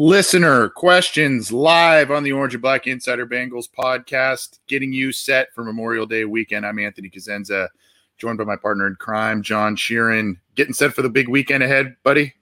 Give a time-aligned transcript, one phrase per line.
[0.00, 5.62] Listener questions live on the Orange and Black Insider Bengals podcast, getting you set for
[5.62, 6.64] Memorial Day weekend.
[6.64, 7.68] I'm Anthony Cosenza,
[8.16, 10.38] joined by my partner in crime, John Sheeran.
[10.54, 12.32] Getting set for the big weekend ahead, buddy?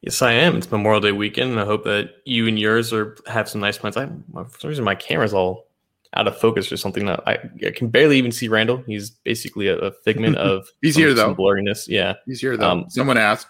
[0.00, 0.56] Yes, I am.
[0.56, 3.78] It's Memorial Day weekend, and I hope that you and yours are have some nice
[3.78, 3.96] plans.
[3.96, 5.68] I, for some reason, my camera's all
[6.14, 7.08] out of focus or something.
[7.08, 8.82] I, I can barely even see Randall.
[8.84, 11.86] He's basically a, a figment of he's some, here though blurriness.
[11.86, 12.68] Yeah, he's here though.
[12.68, 13.46] Um, Someone asked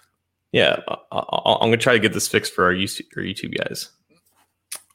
[0.54, 0.78] yeah,
[1.10, 3.90] I, am gonna try to get this fixed for our YouTube, our YouTube guys.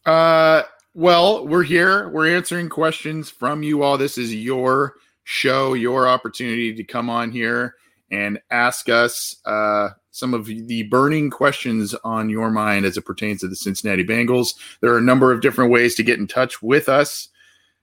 [0.05, 2.07] Uh, well, we're here.
[2.07, 3.97] We're answering questions from you all.
[3.97, 4.93] This is your
[5.25, 7.75] show, your opportunity to come on here
[8.09, 13.41] and ask us uh, some of the burning questions on your mind as it pertains
[13.41, 14.55] to the Cincinnati Bengals.
[14.79, 17.27] There are a number of different ways to get in touch with us.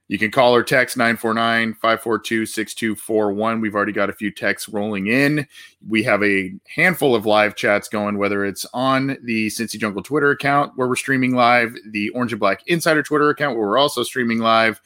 [0.07, 3.59] You can call or text 949 542 6241.
[3.59, 5.45] We've already got a few texts rolling in.
[5.85, 10.31] We have a handful of live chats going, whether it's on the Cincy Jungle Twitter
[10.31, 14.03] account where we're streaming live, the Orange and Black Insider Twitter account where we're also
[14.03, 14.81] streaming live,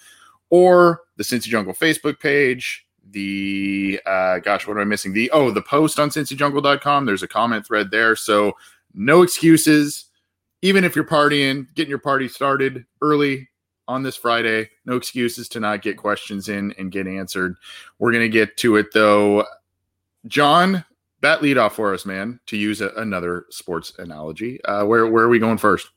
[0.50, 2.88] or the Cincy Jungle Facebook page.
[3.12, 5.14] The uh, gosh, what am I missing?
[5.14, 7.06] The oh, the post on cincyjungle.com.
[7.06, 8.16] There's a comment thread there.
[8.16, 8.54] So
[8.94, 10.06] no excuses.
[10.64, 13.50] Even if you're partying, getting your party started early,
[13.92, 14.70] on this Friday.
[14.86, 17.58] No excuses to not get questions in and get answered.
[18.00, 19.46] We're going to get to it though.
[20.28, 20.86] John,
[21.22, 24.64] that lead off for us, man, to use a, another sports analogy.
[24.64, 25.90] Uh, where, where are we going first?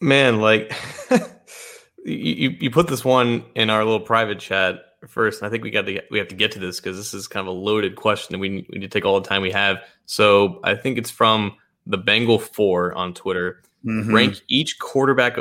[0.00, 0.72] Man, like
[2.04, 4.76] you, you put this one in our little private chat
[5.08, 7.14] first, and I think we got to we have to get to this because this
[7.14, 9.42] is kind of a loaded question, and we, we need to take all the time
[9.42, 9.78] we have.
[10.06, 13.62] So I think it's from the Bengal Four on Twitter.
[13.84, 14.14] Mm-hmm.
[14.14, 15.38] Rank each quarterback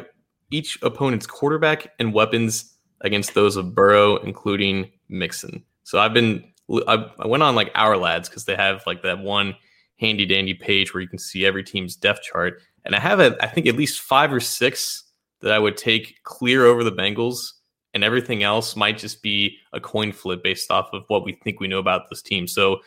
[0.52, 5.64] each opponent's quarterback and weapons against those of Burrow, including Mixon.
[5.84, 6.44] So I've been
[6.88, 9.56] I, went on like Ourlads because they have like that one
[10.00, 13.36] handy dandy page where you can see every team's depth chart, and I have a,
[13.42, 15.04] I think at least five or six
[15.42, 17.54] that I would take clear over the Bengals,
[17.94, 21.60] and everything else might just be a coin flip based off of what we think
[21.60, 22.48] we know about this team.
[22.48, 22.80] So.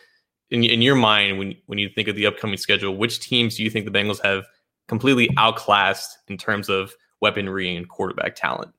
[0.51, 3.63] In, in your mind, when when you think of the upcoming schedule, which teams do
[3.63, 4.43] you think the Bengals have
[4.87, 6.93] completely outclassed in terms of
[7.23, 8.73] weaponry and quarterback talent.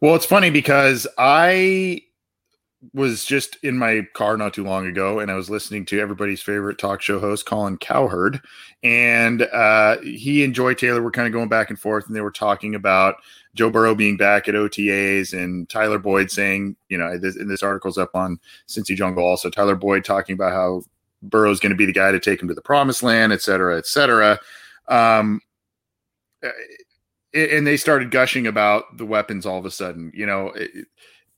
[0.00, 2.00] Well, it's funny because I
[2.94, 6.42] was just in my car not too long ago and I was listening to everybody's
[6.42, 8.40] favorite talk show host, Colin Cowherd.
[8.82, 12.22] And uh, he and Joy Taylor were kind of going back and forth and they
[12.22, 13.16] were talking about
[13.54, 17.62] Joe Burrow being back at OTAs and Tyler Boyd saying, you know, this, and this
[17.62, 19.50] article's up on Cincy Jungle also.
[19.50, 20.82] Tyler Boyd talking about how
[21.22, 23.76] Burrow's going to be the guy to take him to the promised land, et cetera,
[23.76, 24.40] et cetera.
[24.88, 25.40] Um,
[27.34, 30.12] and they started gushing about the weapons all of a sudden.
[30.14, 30.52] You know,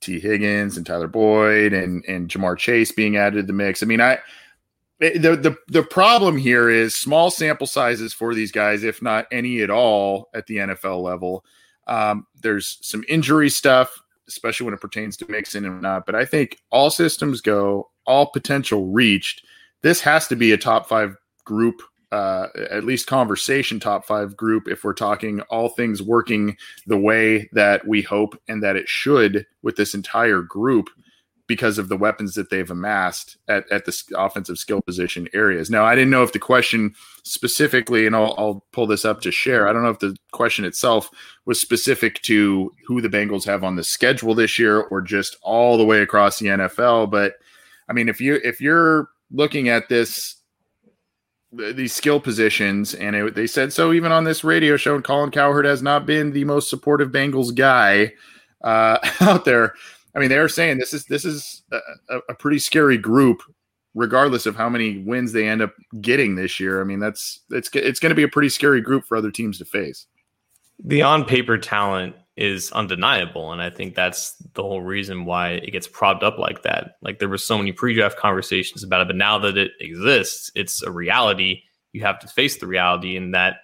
[0.00, 3.82] Tee Higgins and Tyler Boyd and and Ja'Marr Chase being added to the mix.
[3.82, 4.18] I mean, I
[5.00, 9.62] the the the problem here is small sample sizes for these guys, if not any
[9.62, 11.44] at all, at the NFL level.
[11.86, 16.06] Um, there's some injury stuff, especially when it pertains to Mixon and not.
[16.06, 19.44] But I think all systems go, all potential reached.
[19.82, 21.82] This has to be a top five group
[22.14, 26.56] uh, at least conversation top five group if we're talking all things working
[26.86, 30.88] the way that we hope and that it should with this entire group
[31.48, 35.70] because of the weapons that they've amassed at, at the offensive skill position areas.
[35.70, 36.94] Now, I didn't know if the question
[37.24, 39.66] specifically, and I'll, I'll pull this up to share.
[39.66, 41.10] I don't know if the question itself
[41.46, 45.76] was specific to who the Bengals have on the schedule this year or just all
[45.76, 47.10] the way across the NFL.
[47.10, 47.34] But
[47.88, 50.36] I mean, if you if you're looking at this
[51.56, 54.94] these skill positions, and it, they said so even on this radio show.
[54.94, 58.12] And Colin Cowherd has not been the most supportive Bengals guy
[58.62, 59.74] uh, out there.
[60.14, 63.42] I mean, they're saying this is this is a, a, pretty scary group,
[63.94, 66.80] regardless of how many wins they end up getting this year.
[66.80, 69.58] I mean, that's it's it's going to be a pretty scary group for other teams
[69.58, 70.06] to face.
[70.84, 75.70] The on paper talent is undeniable, and I think that's the whole reason why it
[75.70, 76.96] gets propped up like that.
[77.00, 80.82] Like there were so many pre-draft conversations about it, but now that it exists, it's
[80.82, 81.62] a reality.
[81.92, 83.58] You have to face the reality, and that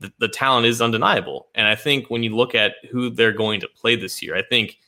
[0.00, 1.48] the, the talent is undeniable.
[1.54, 4.42] And I think when you look at who they're going to play this year, I
[4.42, 4.78] think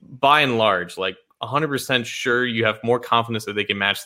[0.00, 4.00] by and large, like 100% sure you have more confidence that they can match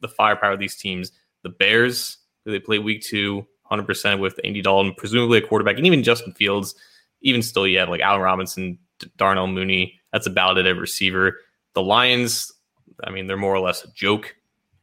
[0.00, 1.12] the firepower of these teams.
[1.42, 5.86] The Bears, who they play week two, 100% with Andy Dalton, presumably a quarterback, and
[5.86, 6.74] even Justin Fields,
[7.26, 8.78] even still, you have like Allen Robinson,
[9.16, 10.00] Darnell Mooney.
[10.12, 11.40] That's about it at receiver.
[11.74, 12.52] The Lions,
[13.04, 14.34] I mean, they're more or less a joke.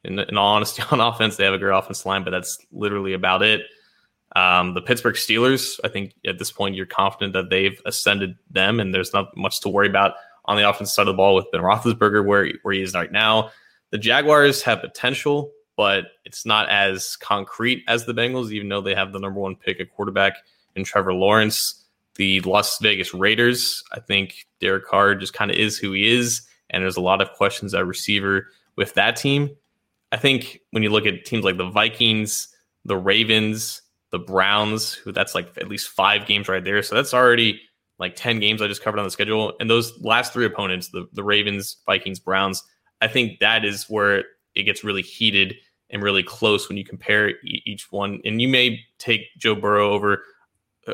[0.04, 3.14] In, in all honesty, on offense, they have a great offensive line, but that's literally
[3.14, 3.62] about it.
[4.36, 8.80] Um, the Pittsburgh Steelers, I think at this point you're confident that they've ascended them,
[8.80, 11.50] and there's not much to worry about on the offensive side of the ball with
[11.52, 13.52] Ben Roethlisberger where where he is right now.
[13.92, 18.96] The Jaguars have potential, but it's not as concrete as the Bengals, even though they
[18.96, 20.34] have the number one pick at quarterback
[20.76, 21.83] in Trevor Lawrence.
[22.16, 26.42] The Las Vegas Raiders, I think Derek Carr just kind of is who he is,
[26.70, 29.50] and there's a lot of questions at receiver with that team.
[30.12, 32.48] I think when you look at teams like the Vikings,
[32.86, 33.82] the Ravens,
[34.12, 36.84] the Browns, who that's like at least five games right there.
[36.84, 37.60] So that's already
[37.98, 39.54] like 10 games I just covered on the schedule.
[39.60, 42.64] And those last three opponents, the, the Ravens, Vikings, Browns,
[43.02, 44.24] I think that is where
[44.56, 45.56] it gets really heated
[45.90, 48.22] and really close when you compare each one.
[48.24, 50.24] And you may take Joe Burrow over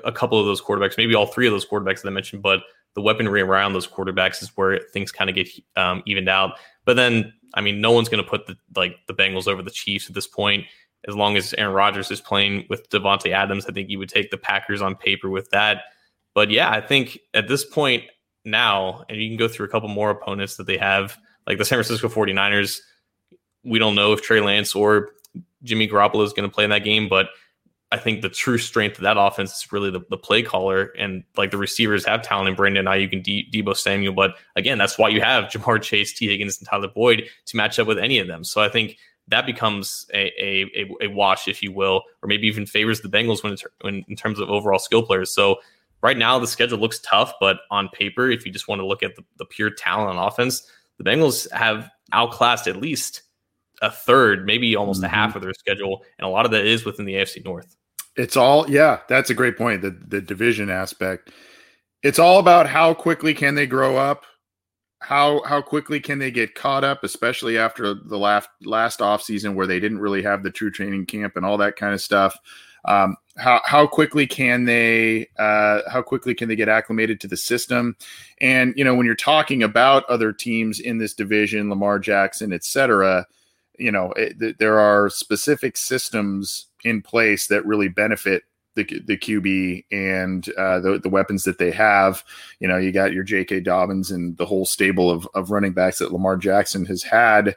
[0.03, 2.61] a couple of those quarterbacks, maybe all three of those quarterbacks that I mentioned, but
[2.95, 6.57] the weaponry around those quarterbacks is where things kind of get um, evened out.
[6.85, 9.71] But then, I mean, no one's going to put the like the Bengals over the
[9.71, 10.65] Chiefs at this point
[11.07, 14.31] as long as Aaron Rodgers is playing with Davante Adams, I think you would take
[14.31, 15.83] the Packers on paper with that.
[16.33, 18.03] But yeah, I think at this point
[18.43, 21.65] now, and you can go through a couple more opponents that they have, like the
[21.65, 22.79] San Francisco 49ers.
[23.63, 25.11] We don't know if Trey Lance or
[25.63, 27.29] Jimmy Garoppolo is going to play in that game, but
[27.91, 31.23] I think the true strength of that offense is really the, the play caller and
[31.37, 34.13] like the receivers have talent in Brandon Aiyuk and De- Deebo Samuel.
[34.13, 37.79] But again, that's why you have Ja'Marr Chase, Tee Higgins, and Tyler Boyd to match
[37.79, 38.43] up with any of them.
[38.43, 38.97] So I think
[39.27, 43.43] that becomes a, a, a, wash, if you will, or maybe even favors the Bengals
[43.43, 45.33] when, when in terms of overall skill players.
[45.33, 45.57] So
[46.01, 49.01] right now the schedule looks tough, but on paper, if you just want to look
[49.01, 53.23] at the, the pure talent on offense, the Bengals have outclassed at least
[53.81, 55.05] a third, maybe almost mm-hmm.
[55.13, 57.75] a half of their schedule, and a lot of that is within the AFC North.
[58.19, 59.81] It's all yeah, that's a great point.
[59.81, 61.31] The the division aspect.
[62.03, 64.25] It's all about how quickly can they grow up
[65.01, 69.55] how how quickly can they get caught up, especially after the last last off season
[69.55, 72.37] where they didn't really have the true training camp and all that kind of stuff.
[72.85, 77.37] Um, how how quickly can they uh, how quickly can they get acclimated to the
[77.37, 77.95] system?
[78.41, 82.65] And you know, when you're talking about other teams in this division, Lamar Jackson, et
[82.65, 83.25] cetera,
[83.79, 88.43] you know, it, there are specific systems in place that really benefit
[88.75, 92.23] the the QB and uh, the the weapons that they have.
[92.59, 93.61] You know, you got your J.K.
[93.61, 97.55] Dobbins and the whole stable of of running backs that Lamar Jackson has had.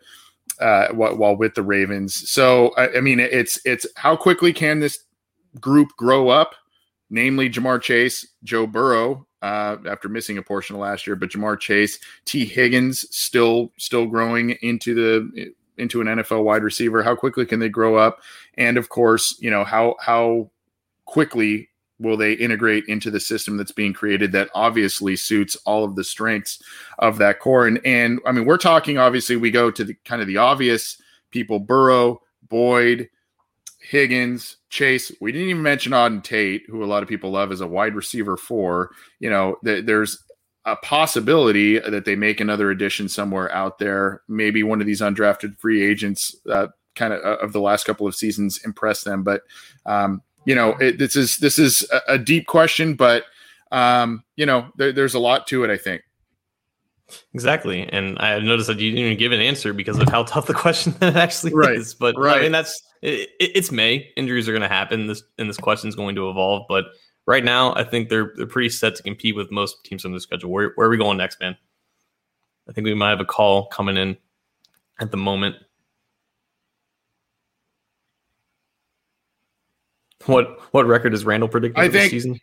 [0.60, 5.02] Uh, while, with the Ravens, so I, I mean, it's it's how quickly can this
[5.60, 6.54] group grow up,
[7.10, 11.58] namely Ja'Marr Chase, Joe Burrow, uh, after missing a portion of last year, but Ja'Marr
[11.58, 17.02] Chase, Tee Higgins still still growing into the into an NFL wide receiver.
[17.02, 18.20] How quickly can they grow up?
[18.54, 20.50] And of course, you know how how
[21.04, 21.68] quickly
[22.02, 26.04] will they integrate into the system that's being created that obviously suits all of the
[26.04, 26.60] strengths
[26.98, 30.20] of that core and and i mean we're talking obviously we go to the kind
[30.20, 31.00] of the obvious
[31.30, 33.08] people burrow boyd
[33.80, 37.60] higgins chase we didn't even mention auden tate who a lot of people love as
[37.60, 40.22] a wide receiver for you know th- there's
[40.64, 45.56] a possibility that they make another addition somewhere out there maybe one of these undrafted
[45.58, 49.42] free agents uh, kind of uh, of the last couple of seasons impress them but
[49.86, 53.24] um, you know, it, this is this is a, a deep question, but
[53.70, 55.70] um, you know, there, there's a lot to it.
[55.70, 56.02] I think.
[57.34, 60.46] Exactly, and I noticed that you didn't even give an answer because of how tough
[60.46, 61.76] the question that actually right.
[61.76, 61.94] is.
[61.94, 62.38] But right.
[62.38, 64.10] I mean, that's it, it's May.
[64.16, 65.06] Injuries are going to happen.
[65.06, 66.66] This and this question is going to evolve.
[66.68, 66.86] But
[67.26, 70.20] right now, I think they're they're pretty set to compete with most teams on the
[70.20, 70.50] schedule.
[70.50, 71.56] Where where are we going next, man?
[72.68, 74.16] I think we might have a call coming in
[75.00, 75.56] at the moment.
[80.26, 82.40] What what record is Randall predicting I think, season?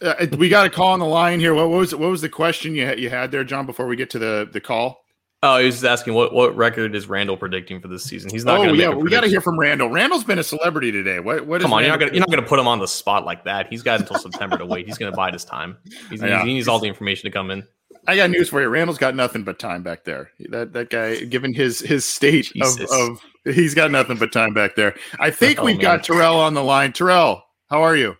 [0.00, 1.54] Uh, we got a call on the line here.
[1.54, 3.66] What, what, was what was the question you had, you had there, John?
[3.66, 5.04] Before we get to the the call.
[5.40, 8.28] Oh, he was asking what what record is Randall predicting for this season?
[8.28, 8.58] He's not.
[8.58, 9.88] Oh yeah, we got to hear from Randall.
[9.88, 11.20] Randall's been a celebrity today.
[11.20, 11.60] What what?
[11.60, 13.68] Come on, you're not, gonna, you're not gonna put him on the spot like that.
[13.70, 14.86] He's got until September to wait.
[14.86, 15.76] He's gonna bide his time.
[16.10, 16.44] He's, yeah.
[16.44, 17.64] He needs all the information to come in.
[18.08, 18.68] I got news for you.
[18.68, 20.32] Randall's got nothing but time back there.
[20.50, 24.74] That that guy, given his his state of, of, he's got nothing but time back
[24.74, 24.96] there.
[25.20, 25.82] I think oh, we've man.
[25.82, 26.92] got Terrell on the line.
[26.92, 28.16] Terrell, how are you?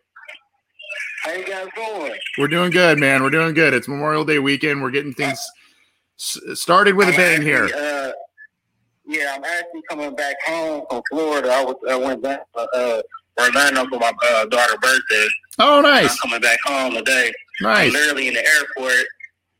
[1.24, 2.12] How you guys doing?
[2.38, 3.24] We're doing good, man.
[3.24, 3.74] We're doing good.
[3.74, 4.82] It's Memorial Day weekend.
[4.82, 5.44] We're getting things
[6.18, 7.64] started with I'm a bang here.
[7.64, 8.12] Uh,
[9.06, 11.50] yeah, I'm actually coming back home from Florida.
[11.50, 13.02] I was I went back to uh,
[13.40, 15.28] Orlando for my uh, daughter's birthday.
[15.58, 16.10] Oh, nice.
[16.10, 17.32] I'm coming back home today.
[17.60, 17.88] Nice.
[17.88, 19.06] I'm literally in the airport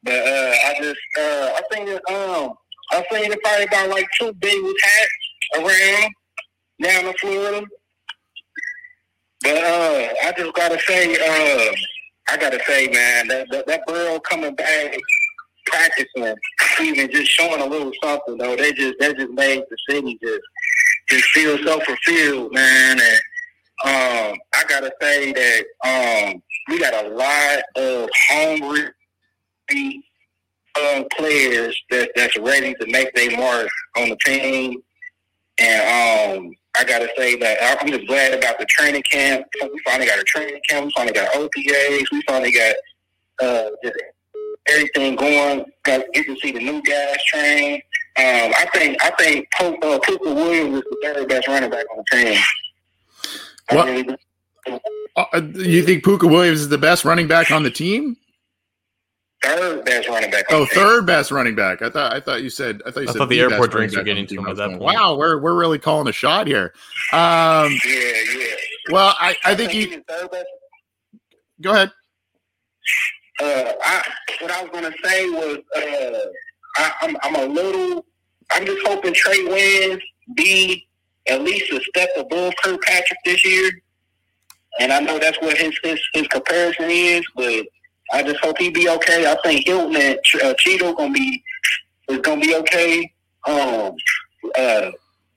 [0.02, 2.54] but uh, I just, uh, I think that, um,
[2.92, 6.12] I think it's probably about like two big hats around
[6.82, 7.66] down in Florida.
[9.42, 11.72] But uh, I just gotta say, uh,
[12.30, 14.96] I gotta say, man, that, that that girl coming back
[15.68, 16.34] practicing,
[16.80, 20.40] even just showing a little something though, they just that just made the city just
[21.08, 22.98] just feel so fulfilled, man.
[23.00, 23.16] And
[23.84, 28.90] um, I gotta say that um, we got a lot of hungry
[30.78, 34.82] young players that, that's ready to make their mark on the team.
[35.58, 39.46] And um, I got to say that I'm just glad about the training camp.
[39.60, 40.87] We finally got a training camp.
[40.87, 42.04] We finally got OTAs.
[42.12, 42.75] We finally got
[43.42, 43.70] uh,
[44.70, 45.64] everything going.
[45.84, 47.75] Got get to see the new guys train.
[48.16, 51.87] Um, I think I think Pope, uh, Pooka Williams is the third best running back
[51.90, 52.40] on the team.
[53.70, 53.87] What?
[53.87, 54.16] Really,
[55.16, 58.16] uh, you think Pooka Williams is the best running back on the team?
[59.42, 60.44] third best running back.
[60.50, 61.82] Oh, third best running back.
[61.82, 63.70] I thought I thought you said I thought you I said thought the, the airport
[63.70, 64.80] drinks were getting to him at that point.
[64.80, 66.75] Wow, we're we're really calling a shot here.
[67.12, 68.46] Um, yeah, yeah.
[68.90, 70.02] Well, I, I, I think you.
[71.60, 71.90] Go ahead.
[73.40, 74.02] Uh, I,
[74.40, 76.18] what I was gonna say was uh,
[76.76, 78.04] I, I'm I'm a little.
[78.50, 80.00] I'm just hoping Trae Waynes
[80.35, 80.88] be
[81.28, 83.71] at least a step above Kirkpatrick this year.
[84.80, 87.66] And I know that's what his his, his comparison is, but
[88.12, 89.30] I just hope he be okay.
[89.30, 91.42] I think Hilton and uh, Chido gonna be
[92.09, 93.12] is gonna be okay.
[93.47, 93.95] Um,
[94.57, 94.90] uh,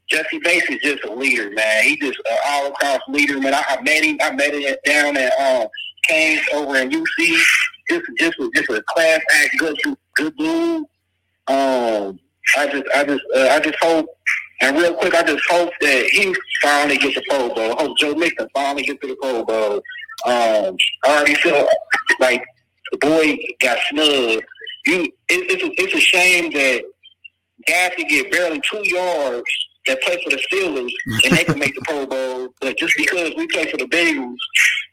[0.09, 1.83] Jessie Bates is just a leader, man.
[1.83, 3.53] He just uh, all across leader, man.
[3.53, 4.17] I, I met him.
[4.21, 5.67] I met him down at um,
[6.07, 7.41] Canes over in UC.
[7.89, 9.77] Just, just, just a class act, good,
[10.15, 10.85] good dude.
[11.47, 12.19] Um,
[12.57, 14.07] I just, I just, uh, I just hope.
[14.61, 17.73] And real quick, I just hope that he finally gets the Pro Bowl.
[17.77, 19.75] I hope Joe Mixon finally gets to the Pro Bowl.
[20.25, 21.67] Um, I already feel
[22.19, 22.43] like
[22.91, 24.43] the boy got snubbed.
[24.85, 26.83] You, it, it's, a, it's a shame that
[27.67, 29.43] guys can get barely two yards
[29.87, 30.91] that play for the Steelers
[31.25, 34.35] and they can make the Pro Bowl, but just because we play for the Bengals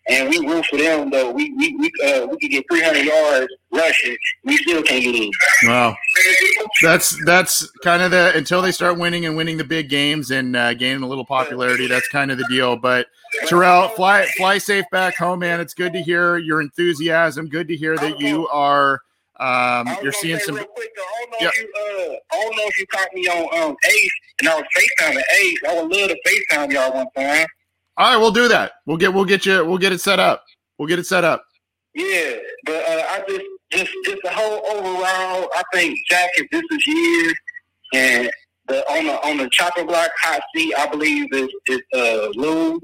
[0.08, 3.52] and we root for them, though, we we we, uh, we can get 300 yards
[3.70, 5.30] rushing, we still can't get in.
[5.64, 5.96] Wow,
[6.82, 10.56] that's that's kind of the until they start winning and winning the big games and
[10.56, 11.86] uh, gaining a little popularity.
[11.86, 12.76] That's kind of the deal.
[12.76, 13.06] But
[13.46, 15.60] Terrell, fly fly safe back home, man.
[15.60, 17.48] It's good to hear your enthusiasm.
[17.48, 19.02] Good to hear that you are.
[19.40, 20.56] Um, you're seeing some.
[20.56, 21.52] Quick, I don't know yep.
[21.54, 24.56] if you, uh, I don't know if you caught me on um, Ace, and I
[24.56, 25.58] was FaceTiming Ace.
[25.68, 27.46] I would love to FaceTime y'all one time.
[27.98, 28.72] All right, we'll do that.
[28.86, 30.44] We'll get we'll get you we'll get it set up.
[30.78, 31.44] We'll get it set up.
[31.94, 35.48] Yeah, but uh, I just just just the whole overall.
[35.54, 37.34] I think Jack, if this is year,
[37.94, 38.30] and
[38.68, 42.80] the on the on the chopper block hot seat, I believe is is uh, Lou,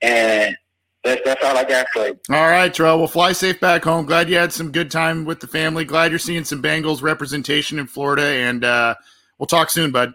[0.00, 0.56] and
[1.04, 2.18] that's, that's all I got for you.
[2.30, 2.98] All right, Terrell.
[2.98, 4.06] Well, fly safe back home.
[4.06, 5.84] Glad you had some good time with the family.
[5.84, 8.94] Glad you're seeing some Bengals representation in Florida, and uh,
[9.38, 10.12] we'll talk soon, bud.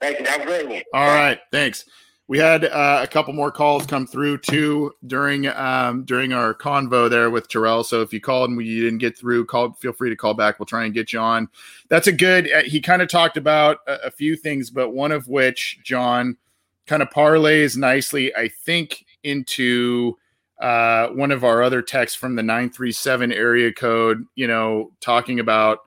[0.00, 0.26] Thank you.
[0.26, 0.82] Have a great one.
[0.94, 1.14] All Bye.
[1.14, 1.84] right, thanks.
[2.26, 7.10] We had uh, a couple more calls come through too during um, during our convo
[7.10, 7.84] there with Terrell.
[7.84, 10.58] So if you called and we didn't get through, call feel free to call back.
[10.58, 11.48] We'll try and get you on.
[11.88, 12.50] That's a good.
[12.50, 16.38] Uh, he kind of talked about a, a few things, but one of which John
[16.86, 20.16] kind of parlays nicely, I think, into
[20.60, 25.80] uh, one of our other texts from the 937 area code, you know, talking about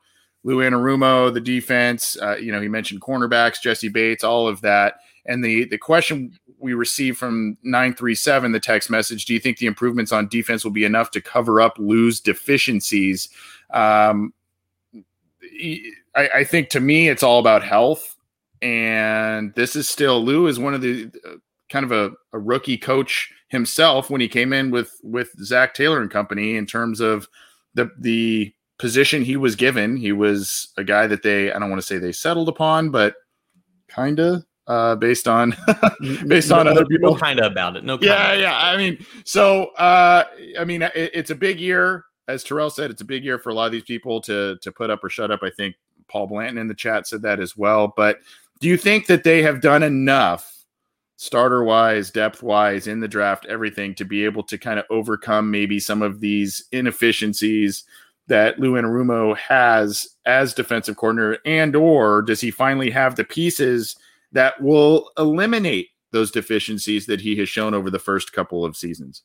[0.43, 2.17] Lou Anarumo, the defense.
[2.21, 4.95] Uh, you know, he mentioned cornerbacks, Jessie Bates, all of that.
[5.27, 9.67] And the the question we received from 937, the text message, do you think the
[9.67, 13.29] improvements on defense will be enough to cover up Lou's deficiencies?
[13.71, 14.33] Um,
[16.15, 18.15] I, I think to me, it's all about health.
[18.61, 21.35] And this is still Lou is one of the uh,
[21.69, 26.01] kind of a, a rookie coach himself when he came in with with Zac Taylor
[26.01, 27.27] and company in terms of
[27.75, 29.95] the the position he was given.
[29.95, 33.15] He was a guy that they I don't want to say they settled upon, but
[33.87, 35.55] kind of uh, based on
[36.27, 37.13] based on no, other people.
[37.13, 37.83] No kind of about it.
[37.83, 37.97] No.
[38.01, 38.57] Yeah, yeah.
[38.57, 40.25] I mean, so uh,
[40.59, 42.91] I mean, it, it's a big year, as Terrell said.
[42.91, 45.09] It's a big year for a lot of these people to to put up or
[45.09, 45.41] shut up.
[45.43, 45.75] I think
[46.07, 47.93] Paul Blanton in the chat said that as well.
[47.95, 48.19] But
[48.59, 50.53] do you think that they have done enough?
[51.19, 55.49] starter wise, depth wise in the draft, everything to be able to kind of overcome
[55.49, 57.83] maybe some of these inefficiencies
[58.27, 63.95] that Lou Anarumo has as defensive coordinator, and or does he finally have the pieces
[64.31, 69.23] that will eliminate those deficiencies that he has shown over the first couple of seasons?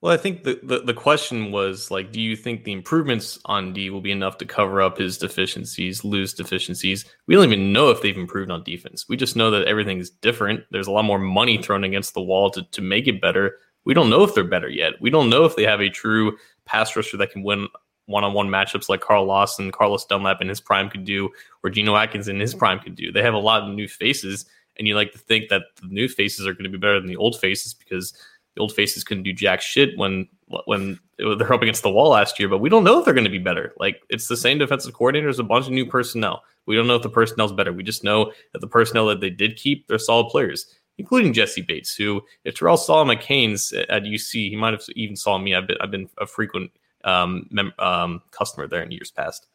[0.00, 3.74] Well, I think the, the, the, question was like, do you think the improvements on
[3.74, 7.04] D will be enough to cover up his deficiencies, Lou's deficiencies?
[7.26, 9.06] We don't even know if they've improved on defense.
[9.10, 10.64] We just know that everything's different.
[10.70, 13.58] There's a lot more money thrown against the wall to, to make it better.
[13.84, 14.94] We don't know if they're better yet.
[15.02, 17.68] We don't know if they have a true pass rusher that can win
[18.10, 21.30] one on one matchups like Carl Lawson, Carlos Dunlap in his prime could do,
[21.62, 23.12] or Geno Atkins in his prime could do.
[23.12, 26.08] They have a lot of new faces, and you like to think that the new
[26.08, 28.12] faces are going to be better than the old faces because
[28.54, 30.28] the old faces couldn't do jack shit when
[30.66, 33.24] when they're up against the wall last year, but we don't know if they're going
[33.24, 33.72] to be better.
[33.78, 36.42] Like it's the same defensive coordinators, a bunch of new personnel.
[36.66, 37.72] We don't know if the personnel's better.
[37.72, 40.66] We just know that the personnel that they did keep, they're solid players,
[40.98, 44.84] including Jessie Bates, who if Terrell saw him at Canes at UC, he might have
[44.96, 45.54] even saw me.
[45.54, 46.72] I've been I've been a frequent
[47.04, 49.46] um, mem- um, customer there in years past.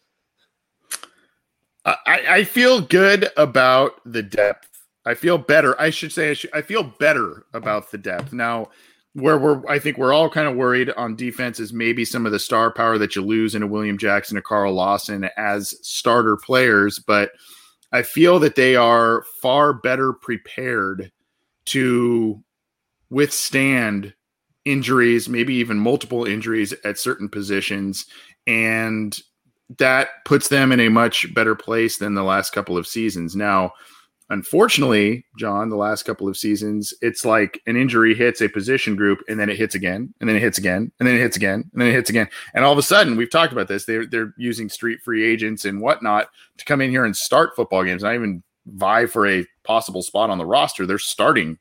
[1.86, 4.76] I, I feel good about the depth
[5.06, 5.80] I feel better.
[5.80, 8.70] I should say I, should, I feel better about the depth now.
[9.14, 12.34] Where we're, I think we're all kind of worried on defense is maybe some of
[12.34, 16.36] the star power that you lose in a William Jackson, a Carl Lawson as starter
[16.36, 17.32] players, but
[17.94, 21.14] I feel that they are far better prepared
[21.68, 22.44] to
[23.10, 24.14] withstand
[24.66, 28.06] injuries, maybe even multiple injuries at certain positions,
[28.48, 29.20] and
[29.78, 33.36] that puts them in a much better place than the last couple of seasons.
[33.36, 33.72] Now
[34.30, 39.20] Unfortunately, John, the last couple of seasons, it's like an injury hits a position group
[39.30, 41.70] and then it hits again, and then it hits again, and then it hits again,
[41.72, 42.28] and then it hits again.
[42.56, 43.86] And all of a sudden, we've talked about this.
[43.86, 47.84] They're they're using street free agents and whatnot to come in here and start football
[47.84, 50.88] games, not even vie for a possible spot on the roster.
[50.88, 51.60] They're starting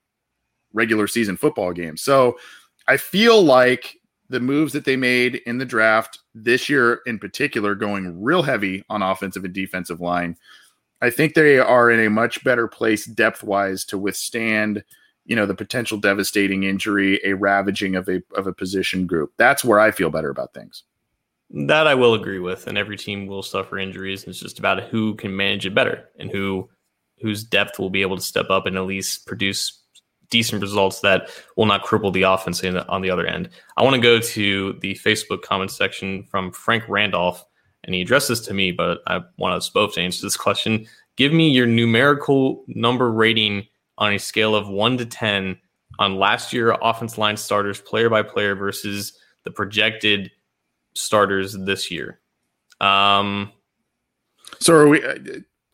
[0.73, 2.00] regular season football games.
[2.00, 2.38] So
[2.87, 3.97] I feel like
[4.29, 8.85] the moves that they made in the draft this year in particular, going real heavy
[8.88, 10.37] on offensive and defensive line
[11.05, 14.82] I think they are in a much better place depth wise to withstand,
[15.26, 19.30] you know, the potential devastating injury, a ravaging of a of a position group.
[19.37, 20.85] That's where I feel better about things.
[21.50, 24.23] That I will agree with, and every team will suffer injuries.
[24.23, 26.71] And it's just about who can manage it better and who
[27.21, 29.83] whose depth will be able to step up and at least produce
[30.34, 33.49] decent results that will not cripple the offense on the other end.
[33.76, 37.47] I want to go to the Facebook comment section from Frank Randolph
[37.84, 40.88] and he addressed this to me, but I want us both to answer this question.
[41.14, 45.56] Give me your numerical number rating on a scale of one to 10
[46.00, 50.32] on last year offense line starters player by player versus the projected
[50.94, 52.18] starters this year.
[52.80, 53.52] Um,
[54.58, 55.00] so are we,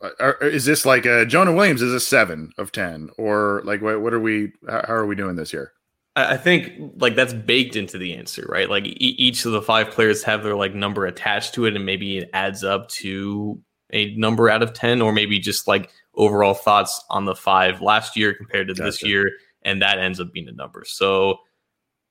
[0.01, 3.83] Uh, are, is this like a Jonah Williams is a seven of 10 or like
[3.83, 5.73] what, what are we, how are we doing this year?
[6.17, 8.69] I think like that's baked into the answer, right?
[8.69, 11.87] Like e- each of the five players have their like number attached to it, and
[11.87, 13.61] maybe it adds up to
[13.93, 18.17] a number out of ten, or maybe just like overall thoughts on the five last
[18.17, 18.85] year compared to gotcha.
[18.85, 19.31] this year,
[19.63, 20.83] and that ends up being a number.
[20.85, 21.39] So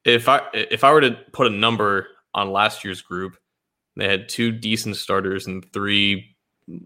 [0.05, 3.35] if I if I were to put a number on last year's group,
[3.97, 6.37] they had two decent starters and three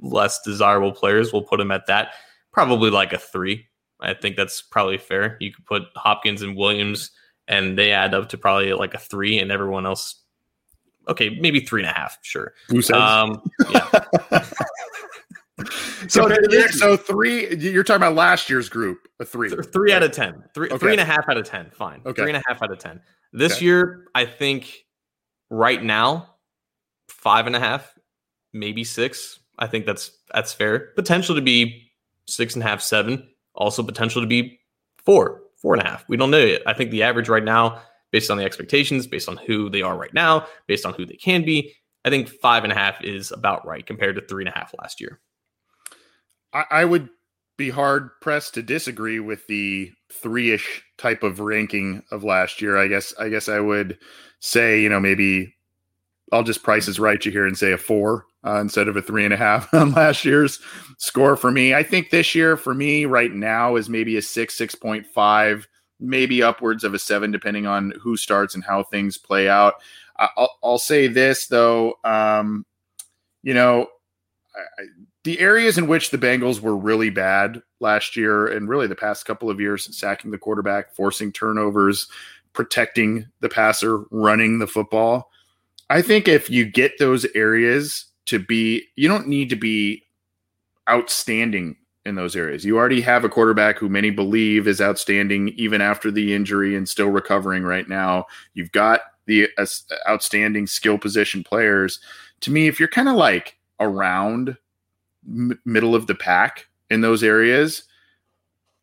[0.01, 1.33] less desirable players.
[1.33, 2.13] We'll put them at that,
[2.51, 3.67] probably like a three.
[3.99, 5.37] I think that's probably fair.
[5.39, 7.11] You could put Hopkins and Williams,
[7.47, 10.23] and they add up to probably like a three, and everyone else,
[11.07, 12.53] okay, maybe three and a half, sure.
[12.93, 13.89] Um, yeah.
[16.07, 16.29] so,
[16.71, 17.55] so three.
[17.55, 19.97] You're talking about last year's group, a three, Th- three right.
[19.97, 20.77] out of ten, three, okay.
[20.77, 21.69] three and a half out of ten.
[21.71, 22.21] Fine, okay.
[22.21, 23.01] three and a half out of ten.
[23.31, 23.65] This okay.
[23.65, 24.85] year, I think
[25.49, 26.35] right now,
[27.07, 27.93] five and a half,
[28.51, 29.39] maybe six.
[29.59, 30.91] I think that's that's fair.
[30.95, 31.89] Potential to be
[32.25, 34.59] six and a half, seven also potential to be
[35.05, 36.05] four, four and a half.
[36.07, 36.61] We don't know yet.
[36.65, 39.97] I think the average right now, based on the expectations, based on who they are
[39.97, 41.73] right now, based on who they can be,
[42.05, 44.73] I think five and a half is about right compared to three and a half
[44.79, 45.19] last year.
[46.53, 47.09] I, I would
[47.57, 52.77] be hard pressed to disagree with the three-ish type of ranking of last year.
[52.77, 53.97] I guess I guess I would
[54.39, 55.55] say, you know, maybe
[56.31, 59.01] I'll just price is right you here and say a four uh, instead of a
[59.01, 60.59] three and a half on last year's
[60.97, 61.73] score for me.
[61.73, 65.67] I think this year for me right now is maybe a six, six point five,
[65.99, 69.75] maybe upwards of a seven, depending on who starts and how things play out.
[70.17, 72.65] I'll, I'll say this though, um,
[73.41, 73.87] you know,
[74.55, 74.83] I,
[75.23, 79.25] the areas in which the Bengals were really bad last year and really the past
[79.25, 82.07] couple of years, sacking the quarterback, forcing turnovers,
[82.51, 85.31] protecting the passer, running the football
[85.93, 90.03] I think if you get those areas to be, you don't need to be
[90.89, 92.65] outstanding in those areas.
[92.65, 96.87] You already have a quarterback who many believe is outstanding even after the injury and
[96.87, 98.25] still recovering right now.
[98.53, 99.65] You've got the uh,
[100.07, 101.99] outstanding skill position players
[102.43, 104.57] to me, if you're kind of like around
[105.25, 107.83] m- middle of the pack in those areas,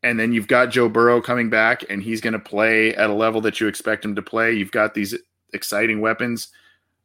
[0.02, 3.14] and then you've got Joe Burrow coming back and he's going to play at a
[3.14, 4.52] level that you expect him to play.
[4.52, 5.14] You've got these
[5.52, 6.48] exciting weapons.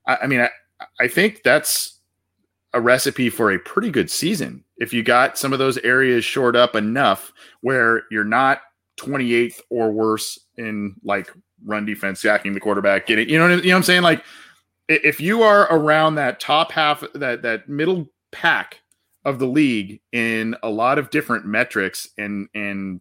[0.07, 0.49] I, I mean, I,
[0.97, 1.94] I think that's
[2.75, 4.63] a recipe for a pretty good season.
[4.77, 8.61] If you got some of those areas shored up enough where you're not
[8.99, 11.31] 28th or worse in like
[11.65, 14.03] run defense, sacking the quarterback, getting you know, you know what I'm saying?
[14.03, 14.23] Like
[14.89, 18.81] if you are around that top half, that that middle pack
[19.23, 22.99] of the league in a lot of different metrics and and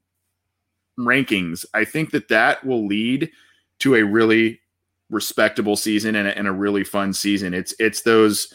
[0.99, 3.31] rankings, I think that that will lead
[3.81, 4.61] to a really
[5.11, 7.53] respectable season and a, and a really fun season.
[7.53, 8.55] It's it's those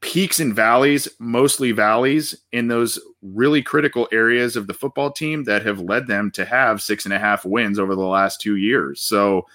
[0.00, 5.64] peaks and valleys, mostly valleys, in those really critical areas of the football team that
[5.64, 9.00] have led them to have six and a half wins over the last two years.
[9.00, 9.46] So,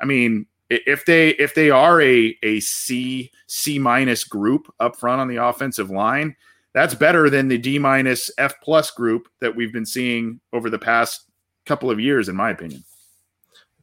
[0.00, 5.20] I mean, if they if they are a a C C minus group up front
[5.20, 6.36] on the offensive line,
[6.74, 10.78] that's better than the D minus F plus group that we've been seeing over the
[10.78, 11.22] past
[11.64, 12.84] couple of years, in my opinion.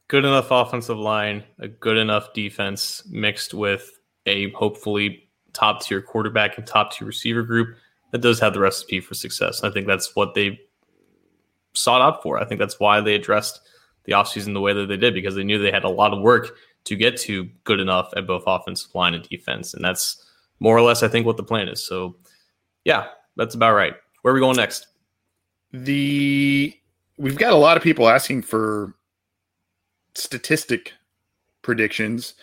[0.08, 5.23] Good enough offensive line, a good enough defense mixed with a hopefully
[5.54, 7.76] top tier quarterback and top tier receiver group
[8.12, 9.64] that does have the recipe for success.
[9.64, 10.60] I think that's what they
[11.72, 12.38] sought out for.
[12.38, 13.60] I think that's why they addressed
[14.04, 16.20] the offseason the way that they did because they knew they had a lot of
[16.20, 19.74] work to get to good enough at both offensive line and defense.
[19.74, 20.22] And that's
[20.60, 21.84] more or less, I think, what the plan is.
[21.84, 22.16] So
[22.84, 23.94] yeah, that's about right.
[24.22, 24.86] Where are we going next?
[25.72, 26.74] The
[27.18, 28.94] we've got a lot of people asking for
[30.14, 30.92] statistic
[31.62, 32.34] predictions.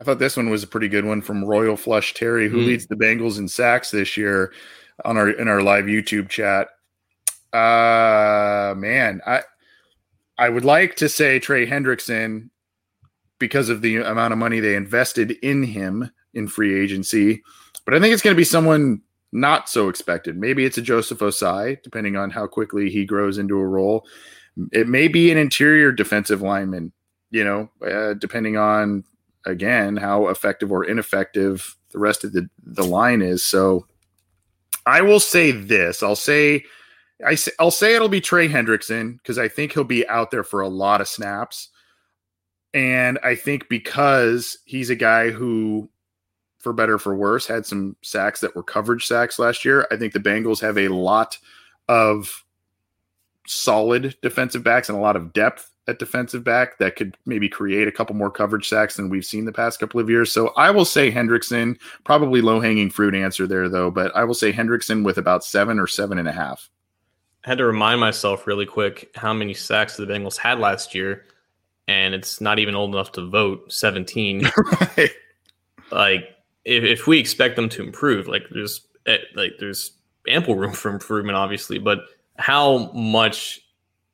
[0.00, 2.66] I thought this one was a pretty good one from Royal Flush Terry, who mm.
[2.66, 4.52] leads the Bengals in sacks this year
[5.04, 6.68] on our in our live YouTube chat.
[7.52, 9.42] Uh man, I
[10.38, 12.50] I would like to say Trey Hendrickson
[13.38, 17.42] because of the amount of money they invested in him in free agency,
[17.84, 19.00] but I think it's going to be someone
[19.32, 20.36] not so expected.
[20.36, 24.06] Maybe it's a Joseph Ossai, depending on how quickly he grows into a role.
[24.72, 26.92] It may be an interior defensive lineman,
[27.30, 29.04] you know, uh, depending on
[29.46, 33.44] again how effective or ineffective the rest of the the line is.
[33.44, 33.86] So
[34.84, 36.02] I will say this.
[36.02, 36.64] I'll say
[37.24, 40.44] I say, I'll say it'll be Trey Hendrickson because I think he'll be out there
[40.44, 41.70] for a lot of snaps.
[42.74, 45.88] And I think because he's a guy who
[46.58, 49.86] for better for worse, had some sacks that were coverage sacks last year.
[49.92, 51.38] I think the Bengals have a lot
[51.88, 52.44] of
[53.46, 57.86] solid defensive backs and a lot of depth at defensive back that could maybe create
[57.86, 60.32] a couple more coverage sacks than we've seen the past couple of years.
[60.32, 64.34] So I will say Hendrickson, probably low hanging fruit answer there though, but I will
[64.34, 66.68] say Hendrickson with about seven or seven and a half.
[67.44, 71.24] I had to remind myself really quick how many sacks the Bengals had last year,
[71.86, 74.50] and it's not even old enough to vote 17.
[74.96, 75.10] right.
[75.92, 76.24] Like
[76.64, 79.92] if, if we expect them to improve, like there's eh, like there's
[80.26, 82.00] ample room for improvement, obviously, but
[82.36, 83.60] how much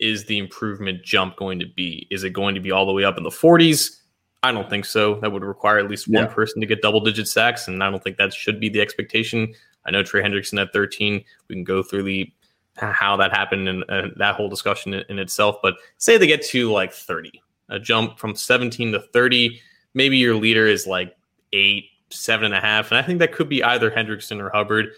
[0.03, 2.07] is the improvement jump going to be?
[2.11, 4.01] Is it going to be all the way up in the 40s?
[4.43, 5.21] I don't think so.
[5.21, 8.03] That would require at least one person to get double digit sacks, and I don't
[8.03, 9.55] think that should be the expectation.
[9.87, 11.25] I know Trey Hendrickson at 13.
[11.49, 12.33] We can go through the
[12.77, 15.57] how that happened and, and that whole discussion in, in itself.
[15.63, 19.61] But say they get to like 30, a jump from 17 to 30.
[19.95, 21.17] Maybe your leader is like
[21.53, 22.91] eight, seven and a half.
[22.91, 24.93] And I think that could be either Hendrickson or Hubbard.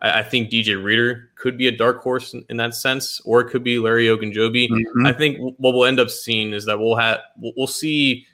[0.00, 3.40] I, I think DJ Reader could be a dark horse in, in, that sense, or
[3.40, 4.68] it could be Larry Ogunjobi.
[4.68, 5.06] Mm-hmm.
[5.06, 8.26] I think what we'll end up seeing is that we'll have we'll, we'll see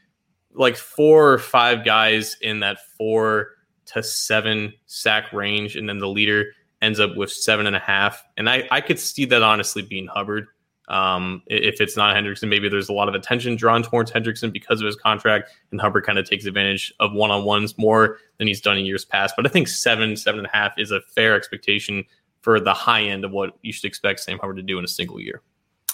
[0.54, 3.50] like four or five guys in that four
[3.86, 8.22] to seven sack range, and then the leader ends up with seven and a half.
[8.36, 10.48] And I, I could see that honestly being Hubbard.
[10.88, 14.80] Um, if it's not Hendrickson, maybe there's a lot of attention drawn towards Hendrickson because
[14.80, 18.46] of his contract, and Hubbard kind of takes advantage of one on ones more than
[18.46, 19.34] he's done in years past.
[19.36, 22.04] But I think seven, seven and a half is a fair expectation
[22.42, 24.88] for the high end of what you should expect Sam Hubbard to do in a
[24.88, 25.40] single year.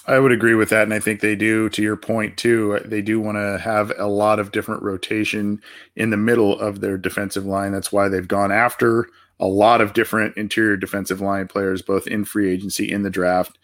[0.06, 0.82] I would agree with that.
[0.84, 2.80] And I think they do, to your point, too.
[2.84, 5.60] They do want to have a lot of different rotation
[5.94, 7.70] in the middle of their defensive line.
[7.70, 9.06] That's why they've gone after
[9.38, 13.58] a lot of different interior defensive line players, both in free agency, in the draft,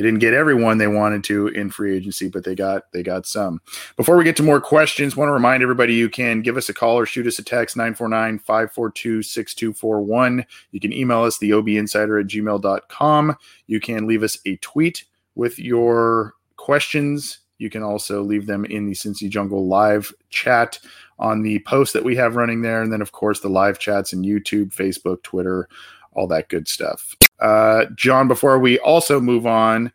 [0.00, 3.26] they didn't get everyone they wanted to in free agency, but they got they got
[3.26, 3.60] some.
[3.98, 6.74] Before we get to more questions, want to remind everybody you can give us a
[6.74, 10.46] call or shoot us a text 949-542-6241.
[10.70, 13.36] You can email us the obinsider at gmail.com.
[13.66, 17.40] You can leave us a tweet with your questions.
[17.58, 20.78] You can also leave them in the Cincy Jungle live chat
[21.18, 22.80] on the post that we have running there.
[22.80, 25.68] And then, of course, the live chats in YouTube, Facebook, Twitter,
[26.14, 27.14] all that good stuff.
[27.40, 29.92] Uh, John, before we also move on,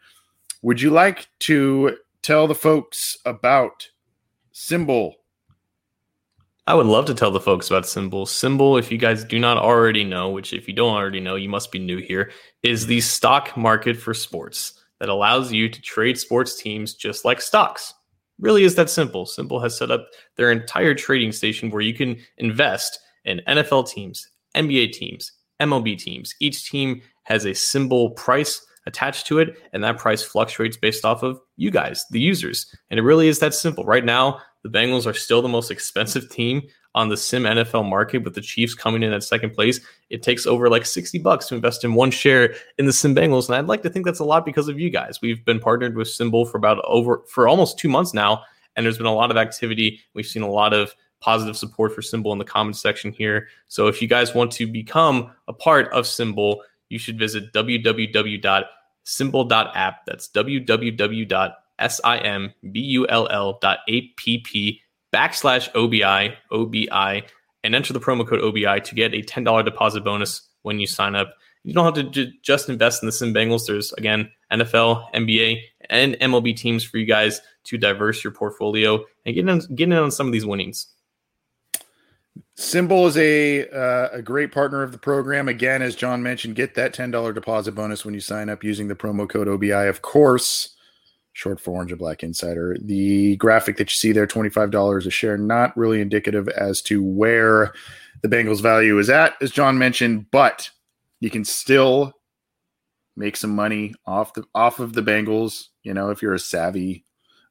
[0.61, 3.89] would you like to tell the folks about
[4.53, 5.13] SimBull?
[6.67, 8.25] I would love to tell the folks about SimBull.
[8.25, 11.47] SimBull, if you guys do not already know, which if you don't already know, you
[11.47, 12.31] must be new here,
[12.63, 17.41] is the stock market for sports that allows you to trade sports teams just like
[17.41, 17.93] stocks.
[18.39, 19.25] Really is that simple.
[19.25, 24.27] SimBull has set up their entire trading station where you can invest in NFL teams,
[24.55, 26.33] NBA teams, MLB teams.
[26.39, 31.23] Each team has a symbol price attached to it, and that price fluctuates based off
[31.23, 32.73] of you guys, the users.
[32.89, 33.83] And it really is that simple.
[33.83, 36.63] Right now, the Bengals are still the most expensive team
[36.95, 39.79] on the sim NFL market with the Chiefs coming in at second place.
[40.09, 43.47] It takes over like 60 bucks to invest in one share in the Sim Bengals.
[43.47, 45.19] And I'd like to think that's a lot because of you guys.
[45.21, 48.43] We've been partnered with SimBull for about over for almost two months now.
[48.75, 49.99] And there's been a lot of activity.
[50.13, 53.47] We've seen a lot of positive support for SimBull in the comment section here.
[53.67, 56.59] So if you guys want to become a part of SimBull,
[56.89, 60.05] you should visit www.simbull.app.
[60.05, 61.51] That's www.simbull.app
[65.15, 67.23] backslash OBI, OBI,
[67.63, 71.15] and enter the promo code OBI to get a $10 deposit bonus when you sign
[71.15, 71.33] up.
[71.63, 73.65] You don't have to just invest in the Sim Bengals.
[73.65, 79.33] There's, again, NFL, NBA, and MLB teams for you guys to diverse your portfolio and
[79.33, 80.87] get in, get in on some of these winnings.
[82.57, 85.49] SimBull is a uh, a great partner of the program.
[85.49, 88.87] Again, as John mentioned, get that ten dollar deposit bonus when you sign up using
[88.87, 89.87] the promo code OBI.
[89.87, 90.73] Of course,
[91.33, 92.77] short for Orange and Black Insider.
[92.79, 96.81] The graphic that you see there, twenty five dollars a share, not really indicative as
[96.83, 97.73] to where
[98.21, 100.69] the Bengals value is at, as John mentioned, but
[101.19, 102.13] you can still
[103.17, 105.67] make some money off the off of the Bengals.
[105.83, 107.03] You know, if you're a savvy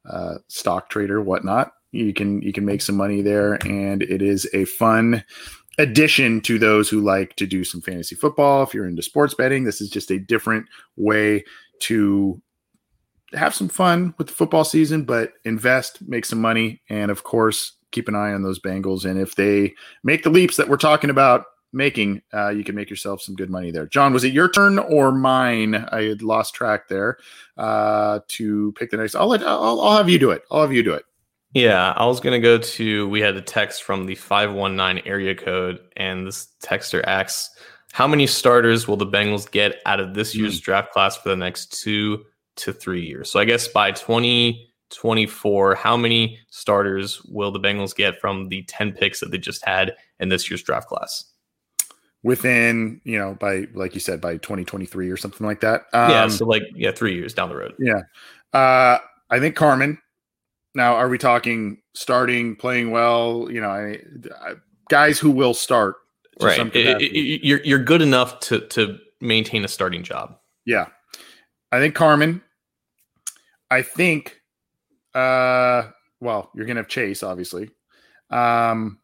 [0.08, 3.54] uh, stock trader, whatnot you can you can make some money there.
[3.66, 5.24] And it is a fun
[5.78, 8.62] addition to those who like to do some fantasy football.
[8.62, 11.44] If you're into sports betting this is just a different way
[11.80, 12.40] to
[13.32, 17.72] have some fun with the football season but invest make some money and of course
[17.90, 19.04] keep an eye on those bengals.
[19.04, 22.88] And if they make the leaps that we're talking about making uh, you can make
[22.88, 23.86] yourself some good money there.
[23.86, 25.74] John was it your turn or mine?
[25.74, 27.18] I had lost track there
[27.56, 29.16] uh, to pick the next.
[29.16, 30.42] I'll let I'll, I'll have you do it.
[30.52, 31.04] I'll have you do it
[31.54, 33.08] yeah, I was gonna go to.
[33.08, 37.48] We had a text from the five one nine area code, and this texter asks,
[37.92, 40.64] "How many starters will the Bengals get out of this year's mm.
[40.64, 42.24] draft class for the next two
[42.56, 47.60] to three years?" So I guess by twenty twenty four, how many starters will the
[47.60, 51.24] Bengals get from the ten picks that they just had in this year's draft class?
[52.24, 55.82] Within, you know, by like you said, by twenty twenty three or something like that.
[55.92, 57.74] Um, yeah, so like yeah, three years down the road.
[57.78, 58.00] Yeah,
[58.52, 58.98] uh,
[59.30, 59.98] I think Carman
[60.74, 63.48] now, are we talking starting, playing well?
[63.50, 64.00] You know, I,
[64.40, 64.54] I,
[64.88, 65.96] guys who will start.
[66.40, 66.58] Right.
[66.74, 70.36] It, it, you're you're good enough to to maintain a starting job.
[70.64, 70.86] Yeah,
[71.70, 72.42] I think Carman.
[73.70, 74.40] I think.
[75.14, 77.70] Uh, well, you're gonna have Chase, obviously.
[78.30, 78.98] Um,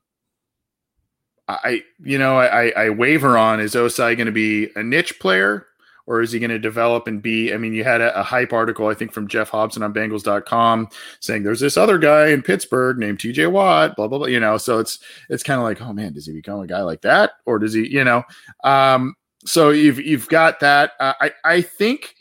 [1.48, 5.66] I, you know, I, I waver on is Ossai going to be a niche player
[6.10, 7.54] or is he going to develop and be?
[7.54, 10.88] I mean, you had a, a, hype article, I think, from Geoff Hobson on Bengals.com
[11.20, 14.26] saying there's this other guy in Pittsburgh named TJ Watt, blah, blah, blah.
[14.26, 16.82] You know, so it's it's kind of like, oh man, does he become a guy
[16.82, 17.34] like that?
[17.46, 18.24] Or does he, you know?
[18.64, 20.94] Um, so you've you've got that.
[20.98, 22.16] Uh, I, I think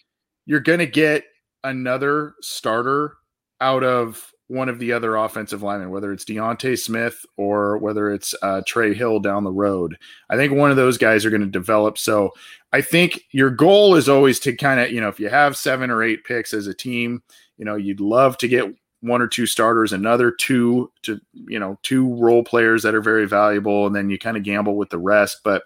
[0.46, 1.24] you're gonna get
[1.64, 3.16] another starter
[3.60, 8.34] out of one of the other offensive linemen, whether it's D'Ante Smith or whether it's
[8.42, 9.96] uh, Trey Hill down the road.
[10.28, 12.00] I think one of those guys are going to develop.
[12.00, 12.34] So
[12.74, 15.92] I think your goal is always to kind of, you know, if you have seven
[15.92, 17.22] or eight picks as a team,
[17.58, 21.78] you know, you'd love to get one or two starters, another two to, you know,
[21.84, 24.98] two role players that are very valuable, and then you kind of gamble with the
[24.98, 25.42] rest.
[25.44, 25.64] But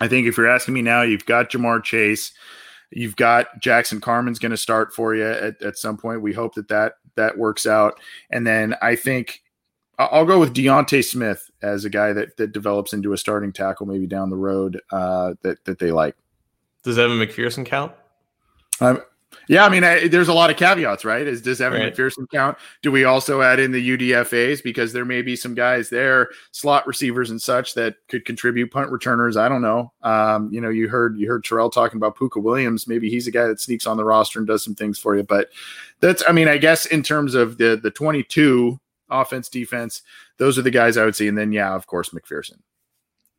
[0.00, 2.32] I think if you're asking me now, you've got Ja'Marr Chase.
[2.90, 6.22] You've got Jackson Carman's going to start for you at, at some point.
[6.22, 8.00] We hope that that that works out.
[8.30, 9.42] And then I think
[9.98, 13.86] I'll go with D'Ante Smith as a guy that that develops into a starting tackle
[13.86, 16.16] maybe down the road uh, that that they like.
[16.82, 17.92] Does Evan McPherson count?
[18.80, 19.02] Um,
[19.50, 21.26] yeah, I mean, I, there's a lot of caveats, right?
[21.26, 21.92] Is does Evan right.
[21.92, 22.56] McPherson count?
[22.82, 26.86] Do we also add in the UDFA's because there may be some guys there, slot
[26.86, 29.36] receivers and such that could contribute punt returners?
[29.36, 29.92] I don't know.
[30.04, 32.86] Um, you know, you heard you heard Terrell talking about Pooka Williams.
[32.86, 35.24] Maybe he's a guy that sneaks on the roster and does some things for you.
[35.24, 35.48] But
[35.98, 38.78] that's, I mean, I guess in terms of the the 22
[39.10, 40.02] offense, defense,
[40.36, 41.26] those are the guys I would see.
[41.26, 42.60] And then, yeah, of course, McPherson.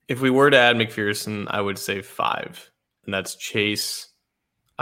[0.10, 2.70] If we were to add McPherson, I would say five,
[3.06, 4.11] and that's Chase.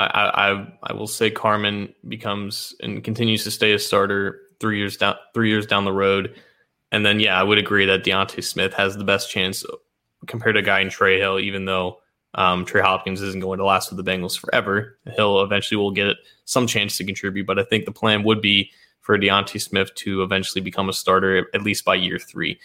[0.03, 4.97] I, I I will say Carman becomes and continues to stay a starter three years
[4.97, 6.35] down three years down the road,
[6.91, 9.65] and then yeah, I would agree that D'Ante Smith has the best chance
[10.27, 11.99] compared to a guy in Trey Hill, even though
[12.35, 14.97] um, Trey Hopkins isn't going to last with the Bengals forever.
[15.05, 18.71] Hill eventually will get some chance to contribute, but I think the plan would be
[19.01, 22.59] for D'Ante Smith to eventually become a starter at least by year three.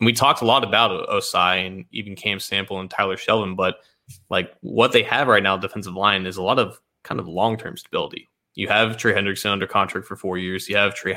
[0.00, 3.76] And we talked a lot about Ossai and even Cam Sample and Tyler Shelvin, but
[4.30, 7.56] like what they have right now, defensive line, is a lot of kind of long
[7.56, 8.28] term stability.
[8.54, 10.68] You have Trey Hendrickson under contract for four years.
[10.68, 11.14] You have Trey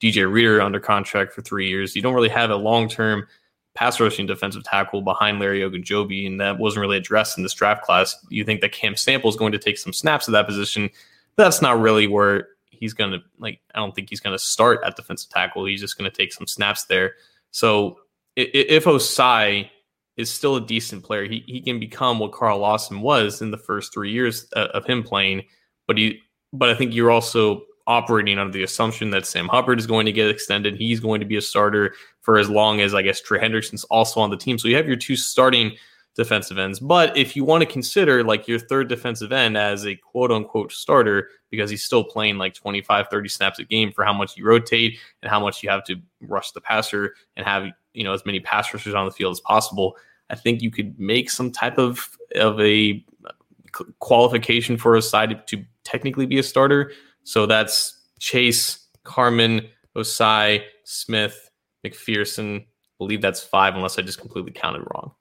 [0.00, 1.96] DJ Reader under contract for three years.
[1.96, 3.26] You don't really have a long term
[3.74, 7.82] pass rushing defensive tackle behind Larry Ogunjobi, and that wasn't really addressed in this draft
[7.82, 8.16] class.
[8.28, 10.90] You think that Cam Sample is going to take some snaps at that position.
[11.36, 13.60] That's not really where he's going to like.
[13.74, 15.64] I don't think he's going to start at defensive tackle.
[15.64, 17.14] He's just going to take some snaps there.
[17.50, 17.98] So
[18.36, 19.70] if Ossai
[20.16, 23.58] is still a decent player, he he can become what Carl Lawson was in the
[23.58, 25.42] first three years uh, of him playing.
[25.86, 26.20] But he,
[26.52, 30.12] but I think you're also operating under the assumption that Sam Hubbard is going to
[30.12, 30.76] get extended.
[30.76, 34.20] He's going to be a starter for as long as I guess Trey Hendrickson's also
[34.20, 34.58] on the team.
[34.58, 35.76] So you have your two starting
[36.14, 36.78] defensive ends.
[36.78, 40.72] But if you want to consider like your third defensive end as a quote unquote
[40.72, 44.46] starter, because he's still playing like 25, 30 snaps a game for how much you
[44.46, 48.26] rotate and how much you have to rush the passer and have, you know, as
[48.26, 49.96] many pass rushers on the field as possible,
[50.30, 55.64] I think you could make some type of, of a uh, qualification for Ossai to
[55.84, 56.92] technically be a starter.
[57.22, 61.50] So that's Chase, Carman, Ossai, Smith,
[61.84, 62.60] McPherson.
[62.62, 62.66] I
[62.98, 65.12] believe that's five, unless I just completely counted wrong.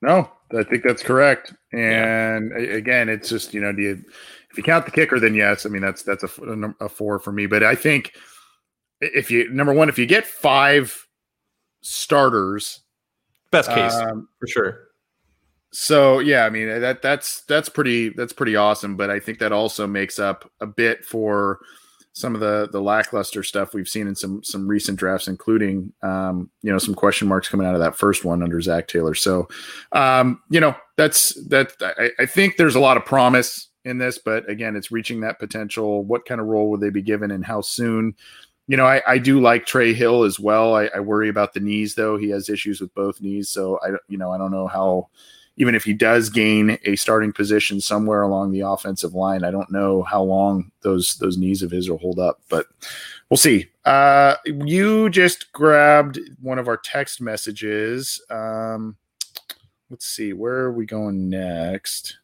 [0.00, 1.54] No, I think that's correct.
[1.72, 2.74] And yeah.
[2.74, 4.04] again, it's just you know, do you,
[4.50, 5.64] if you count the kicker, then yes.
[5.64, 7.46] I mean, that's that's a, a four for me.
[7.46, 8.12] But I think
[9.00, 11.06] if you number one, if you get five
[11.82, 12.80] starters,
[13.50, 14.88] best case um, for sure.
[15.72, 18.96] So yeah, I mean that that's that's pretty that's pretty awesome.
[18.96, 21.60] But I think that also makes up a bit for
[22.14, 26.50] some of the the lackluster stuff we've seen in some some recent drafts, including um,
[26.62, 29.14] you know some question marks coming out of that first one under Zac Taylor.
[29.14, 29.48] So
[29.92, 34.18] um, you know that's that I, I think there's a lot of promise in this,
[34.18, 36.04] but again, it's reaching that potential.
[36.04, 38.14] What kind of role would they be given, and how soon?
[38.68, 40.74] You know, I, I do like Trey Hill as well.
[40.74, 43.90] I, I worry about the knees though; he has issues with both knees, so I
[44.08, 45.08] you know I don't know how
[45.56, 49.70] even if he does gain a starting position somewhere along the offensive line, I don't
[49.70, 52.66] know how long those those knees of his will hold up, but
[53.28, 53.68] we'll see.
[53.84, 58.22] Uh, you just grabbed one of our text messages.
[58.30, 58.96] Um,
[59.90, 62.18] let's see, where are we going next?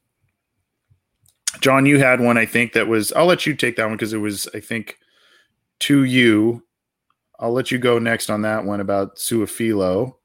[1.60, 3.12] John, you had one, I think that was.
[3.12, 4.98] I'll let you take that one because it was, I think,
[5.80, 6.62] to you.
[7.38, 10.16] I'll let you go next on that one about Su'a-Filo.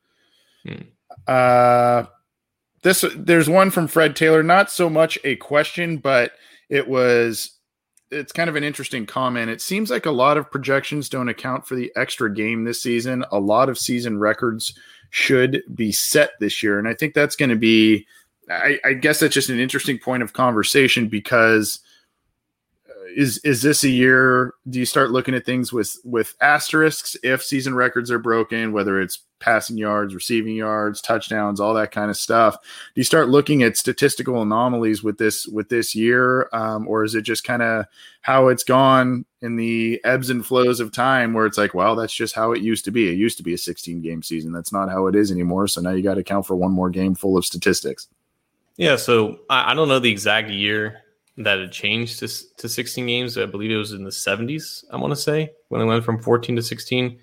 [0.65, 0.81] Hmm.
[1.27, 2.05] Uh,
[2.81, 6.33] this there's one from Fred Taylor, not so much a question, but
[6.69, 7.51] it was
[8.11, 9.49] it's kind of an interesting comment.
[9.49, 13.25] It seems like a lot of projections don't account for the extra game this season.
[13.31, 14.77] A lot of season records
[15.09, 18.05] should be set this year, and I think that's going to be.
[18.49, 21.79] I, I guess that's just an interesting point of conversation because
[23.15, 27.43] is is this a year do you start looking at things with with asterisks if
[27.43, 32.17] season records are broken whether it's passing yards receiving yards touchdowns all that kind of
[32.17, 32.57] stuff?
[32.61, 37.15] Do you start looking at statistical anomalies with this with this year um, or is
[37.15, 37.85] it just kind of
[38.21, 42.13] how it's gone in the ebbs and flows of time where it's like well that's
[42.13, 43.09] just how it used to be.
[43.09, 44.51] It used to be a 16 game season.
[44.51, 45.67] That's not how it is anymore.
[45.67, 48.07] So now you got to account for one more game full of statistics.
[48.77, 51.02] Yeah so I, I don't know the exact year
[51.37, 53.37] that had changed to, to 16 games.
[53.37, 56.21] I believe it was in the 70s, I want to say, when it went from
[56.21, 57.19] 14 to 16.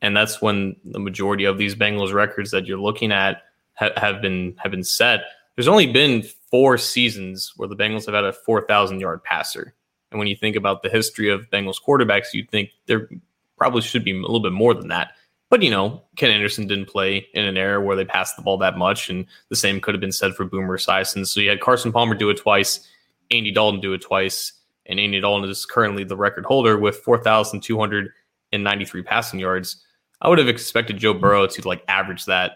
[0.00, 3.42] And that's when the majority of these Bengals records that you're looking at
[3.74, 5.22] ha- have been have been set.
[5.56, 9.74] There's only been four seasons where the Bengals have had a 4,000 yard passer.
[10.10, 13.08] And when you think about the history of Bengals quarterbacks, you'd think there
[13.56, 15.12] probably should be a little bit more than that.
[15.50, 18.58] But you know, Ken Anderson didn't play in an era where they passed the ball
[18.58, 21.26] that much, and the same could have been said for Boomer Esiason.
[21.26, 22.86] So you had Carson Palmer do it twice.
[23.30, 24.52] Andy Dalton do it twice,
[24.86, 29.84] and Andy Dalton is currently the record holder with 4,293 passing yards.
[30.20, 32.52] I would have expected Joe Burrow to like average that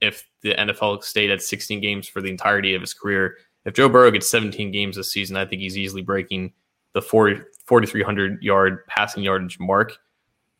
[0.00, 3.36] if the NFL stayed at 16 games for the entirety of his career.
[3.64, 6.52] If Joe Burrow gets 17 games this season, I think he's easily breaking
[6.92, 9.96] the 40, 4,300 yard passing yardage mark.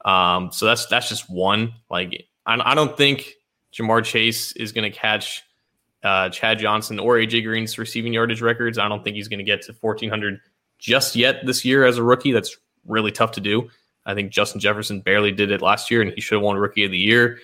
[0.05, 1.75] Um, so that's that's just one.
[1.91, 3.35] Like I, I don't think
[3.73, 5.43] Ja'Marr Chase is going to catch
[6.05, 8.79] uh, Chad Johnson or AJ Green's receiving yardage records.
[8.79, 10.39] I don't think he's going to get to 1,400
[10.79, 12.33] just yet this year as a rookie.
[12.33, 13.71] That's really tough to do.
[14.07, 16.85] I think Justin Jefferson barely did it last year, and he should have won Rookie
[16.85, 17.39] of the Year.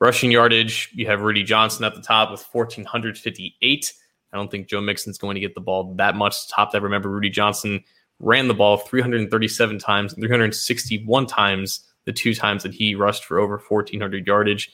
[0.00, 3.92] Rushing yardage, you have Rudi Johnson at the top with 1,458.
[4.32, 6.82] I don't think Joe Mixon's going to get the ball that much top that.
[6.82, 7.84] Remember, Rudi Johnson
[8.18, 13.58] ran the ball 337 times 361 times the two times that he rushed for over
[13.58, 14.72] 1,400 yardage.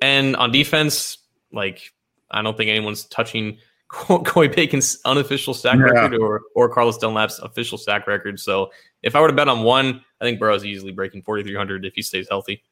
[0.00, 1.18] And on defense,
[1.52, 1.92] like
[2.30, 3.58] I don't think anyone's touching
[3.88, 5.84] Coy Bacon's unofficial sack yeah.
[5.84, 8.38] record or or Carlos Dunlap's official sack record.
[8.38, 8.70] So
[9.02, 12.02] if I were to bet on one, I think Burrow's easily breaking 4,300 if he
[12.02, 12.62] stays healthy.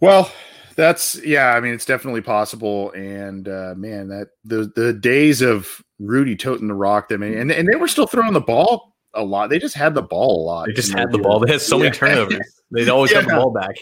[0.00, 0.32] Well,
[0.76, 1.54] That's yeah.
[1.54, 2.92] I mean, it's definitely possible.
[2.92, 7.52] And uh, man, that the the days of Rudi toting the rock, I mean, and
[7.52, 9.50] and they were still throwing the ball a lot.
[9.50, 10.66] They just had the ball a lot.
[10.66, 11.40] They just had the ball.
[11.40, 11.82] They had so yeah.
[11.84, 12.62] many turnovers.
[12.70, 13.18] They'd always yeah.
[13.18, 13.74] have the ball back.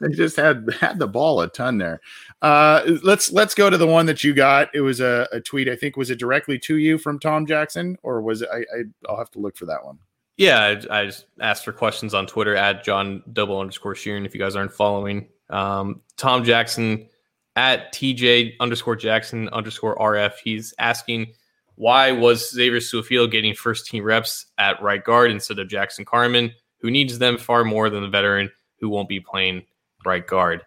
[0.00, 2.00] They just had had the ball a ton there.
[2.44, 4.68] Uh, let's let's go to the one that you got.
[4.74, 5.66] It was a, a tweet.
[5.66, 8.50] I think was it directly to you from Tom Jackson, or was it?
[8.52, 9.98] I, I will have to look for that one.
[10.36, 14.26] Yeah, I, I, just asked for questions on Twitter at John double underscore Sheeran.
[14.26, 17.08] If you guys aren't following, um, Tom Jackson
[17.56, 20.34] at TJ underscore Jackson underscore RF.
[20.44, 21.32] He's asking
[21.76, 26.52] why was Xavier Su'a-Filo getting first team reps at right guard instead of Jackson Carman,
[26.80, 29.62] who needs them far more than the veteran who won't be playing
[30.04, 30.60] right guard?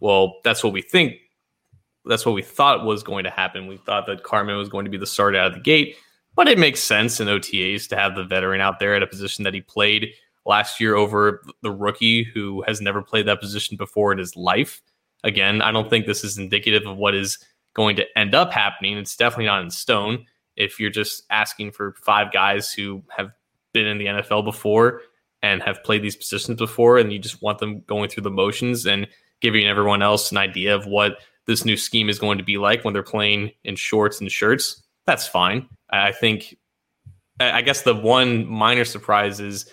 [0.00, 1.14] Well, that's what we think.
[2.04, 3.66] That's what we thought was going to happen.
[3.66, 5.96] We thought that Carman was going to be the start out of the gate,
[6.34, 9.42] but it makes sense in OTAs to have the veteran out there at a position
[9.44, 10.12] that he played
[10.44, 14.80] last year over the rookie who has never played that position before in his life.
[15.24, 17.38] Again, I don't think this is indicative of what is
[17.74, 18.96] going to end up happening.
[18.96, 20.24] It's definitely not in stone.
[20.56, 23.32] If you're just asking for five guys who have
[23.72, 25.02] been in the NFL before
[25.42, 28.86] and have played these positions before, and you just want them going through the motions
[28.86, 29.06] and
[29.40, 32.84] giving everyone else an idea of what this new scheme is going to be like
[32.84, 35.68] when they're playing in shorts and shirts, that's fine.
[35.90, 36.56] I think,
[37.38, 39.70] I guess the one minor surprise is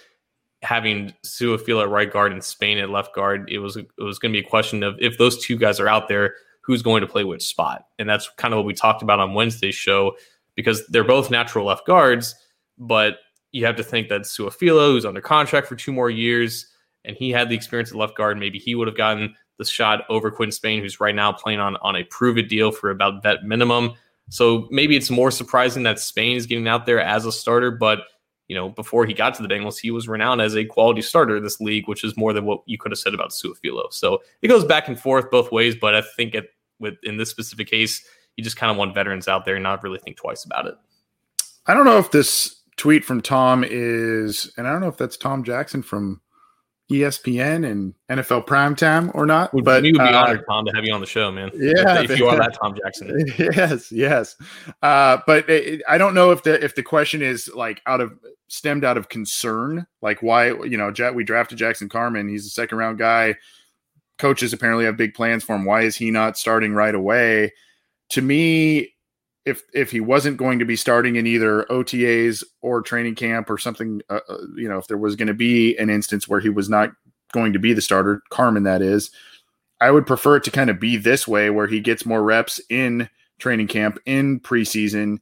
[0.62, 3.50] having Su'a-Filo at right guard and Spain at left guard.
[3.52, 5.88] It was it was going to be a question of if those two guys are
[5.88, 9.02] out there, who's going to play which spot, and that's kind of what we talked
[9.02, 10.16] about on Wednesday's show
[10.56, 12.36] because they're both natural left guards,
[12.78, 13.18] but
[13.52, 16.68] you have to think that Su'a-Filo, who's under contract for two more years,
[17.06, 19.36] and he had the experience at left guard, maybe he would have gotten
[19.68, 22.72] the shot over Quinn Spain, who's right now playing on, on a prove it deal
[22.72, 23.94] for about vet minimum.
[24.30, 28.00] So maybe it's more surprising that Spain is getting out there as a starter, but
[28.48, 31.38] you know, before he got to the Bengals, he was renowned as a quality starter
[31.38, 33.88] in this league, which is more than what you could have said about Su'a-Filo.
[33.92, 36.50] So it goes back and forth both ways, but I think it,
[36.80, 38.06] with in this specific case,
[38.36, 40.76] you just kind of want veterans out there and not really think twice about it.
[41.68, 45.18] I don't know if this tweet from Tom is, and I don't know if that's
[45.18, 46.20] Tom Jackson from
[46.92, 49.52] ESPN and NFL primetime or not.
[49.64, 51.50] But we would be uh, honored, Tom, to have you on the show, man.
[51.64, 53.26] Yeah, if, if you are that Tom Jackson.
[53.38, 54.36] Yes, yes.
[54.82, 58.14] Uh, but it, I don't know if the if the question is like out of
[58.48, 62.78] stemmed out of concern, like why you know we drafted Jackson Carman, he's a second
[62.78, 63.36] round guy.
[64.20, 65.66] Coaches apparently have big plans for him.
[65.66, 67.54] Why is he not starting right away?
[68.10, 68.93] To me,
[69.46, 73.58] if if he wasn't going to be starting in either OTAs or training camp or
[73.58, 76.50] something, uh, uh you know, if there was going to be an instance where he
[76.50, 76.92] was not
[77.34, 79.12] going to be the starter, Carman, that is,
[79.82, 82.62] I would prefer it to kind of be this way where he gets more reps
[82.70, 85.18] in training camp in preseason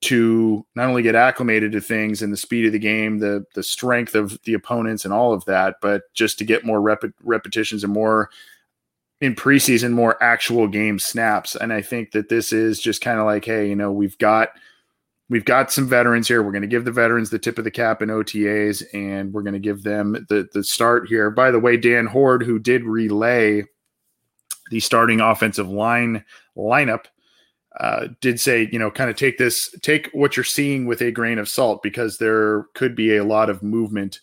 [0.00, 3.62] to not only get acclimated to things and the speed of the game, the the
[3.62, 7.84] strength of the opponents and all of that, but just to get more rep- repetitions
[7.84, 8.30] and more
[9.20, 11.54] in preseason more actual game snaps.
[11.54, 14.50] And I think that this is just kind of like, hey, you know, we've got
[15.28, 16.42] we've got some veterans here.
[16.42, 19.42] We're going to give the veterans the tip of the cap in OTAs, and we're
[19.42, 21.30] going to give them the the start here.
[21.30, 23.64] By the way, Dan Hoard, who did relay
[24.70, 26.24] the starting offensive line
[26.56, 27.06] lineup,
[27.78, 31.10] uh, did say, you know, kind of take this, take what you're seeing with a
[31.10, 34.20] grain of salt because there could be a lot of movement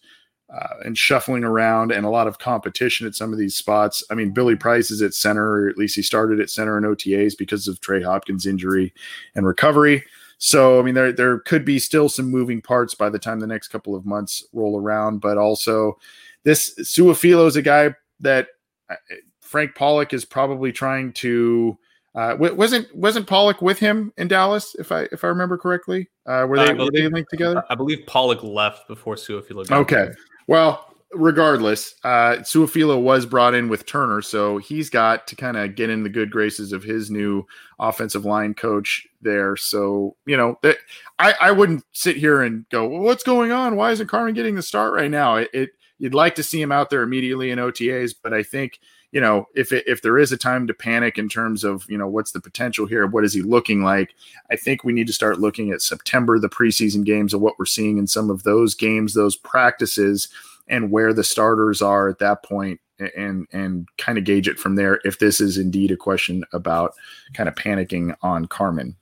[0.49, 4.03] uh, and shuffling around and a lot of competition at some of these spots.
[4.09, 6.85] I mean, Billy Price is at center, or at least he started at center in
[6.85, 8.93] OTAs because of Trey Hopkins' injury
[9.35, 10.03] and recovery.
[10.37, 13.47] So, I mean, there there could be still some moving parts by the time the
[13.47, 15.19] next couple of months roll around.
[15.19, 15.97] But also,
[16.43, 18.47] this Su'a-Filo is a guy that
[18.89, 18.95] uh,
[19.41, 21.77] Frank Pollack is probably trying to.
[22.15, 24.75] Uh, wasn't wasn't Pollack with him in Dallas?
[24.79, 27.63] If I if I remember correctly, uh, were they believe, were they linked together?
[27.69, 29.65] I believe Pollack left before Su'a-Filo.
[29.69, 30.15] Okay, there.
[30.47, 35.75] Well, regardless, uh, Su'a-Filo was brought in with Turner, so he's got to kind of
[35.75, 37.45] get in the good graces of his new
[37.79, 39.55] offensive line coach there.
[39.55, 40.77] So you know, that,
[41.19, 43.75] I I wouldn't sit here and go, well, "What's going on?
[43.75, 45.69] Why isn't Carman getting the start right now?" It, it
[45.99, 48.79] you'd like to see him out there immediately in OTAs, but I think
[49.11, 51.97] you know if it, if there is a time to panic in terms of you
[51.97, 54.13] know what's the potential here, what is he looking like?
[54.51, 57.65] I think we need to start looking at September, the preseason games, and what we're
[57.65, 60.27] seeing in some of those games, those practices,
[60.67, 62.79] and where the starters are at that point,
[63.15, 64.99] and and kind of gauge it from there.
[65.03, 66.93] If this is indeed a question about
[67.33, 68.95] kind of panicking on Carman.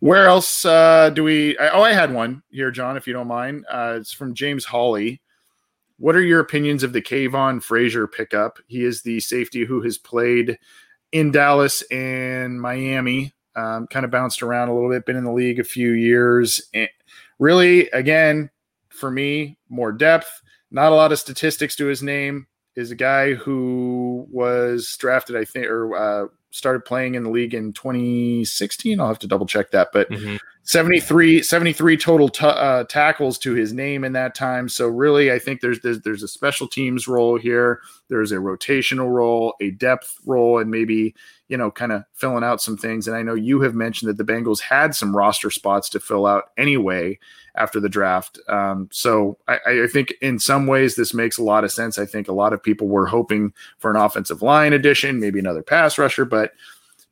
[0.00, 1.56] Where else uh, do we?
[1.58, 3.64] Oh, I had one here, John, if you don't mind.
[3.70, 5.20] Uh, it's from James Hawley.
[5.98, 8.58] What are your opinions of the Kavon Frazier pickup?
[8.66, 10.58] He is the safety who has played
[11.12, 15.32] in Dallas and Miami, um, kind of bounced around a little bit, been in the
[15.32, 16.60] league a few years.
[16.74, 16.88] And
[17.38, 18.50] really, again,
[18.90, 22.46] for me, more depth, not a lot of statistics to his name.
[22.74, 27.54] is a guy who was drafted, I think, or uh, started playing in the league
[27.54, 29.00] in 2016.
[29.00, 30.36] I'll have to double check that, but mm-hmm.
[30.62, 34.68] 73, 73 total t- uh, tackles to his name in that time.
[34.68, 37.80] So really, I think there's, there's there's a special teams role here.
[38.08, 41.14] There's a rotational role, a depth role, and maybe
[41.48, 43.06] you know, kind of filling out some things.
[43.06, 46.26] And I know you have mentioned that the Bengals had some roster spots to fill
[46.26, 47.18] out anyway
[47.54, 48.38] after the draft.
[48.48, 51.98] Um, so I, I, think in some ways this makes a lot of sense.
[51.98, 55.62] I think a lot of people were hoping for an offensive line addition, maybe another
[55.62, 56.52] pass rusher, but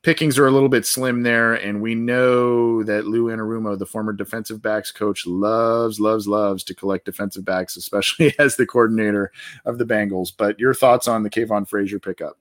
[0.02, 1.54] pickings are a little bit slim there.
[1.54, 6.74] And we know that Lou Anarumo, the former defensive backs coach, loves, loves, loves to
[6.74, 9.32] collect defensive backs, especially as the coordinator
[9.64, 10.30] of the Bengals.
[10.36, 12.38] But your thoughts on the Kavon Frazier pickup?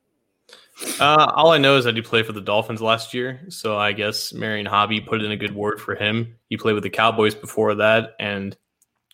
[1.00, 3.92] Uh, all I know is that he played for the Dolphins last year, so I
[3.92, 6.36] guess Marion Hobby put in a good word for him.
[6.50, 8.58] He played with the Cowboys before that, and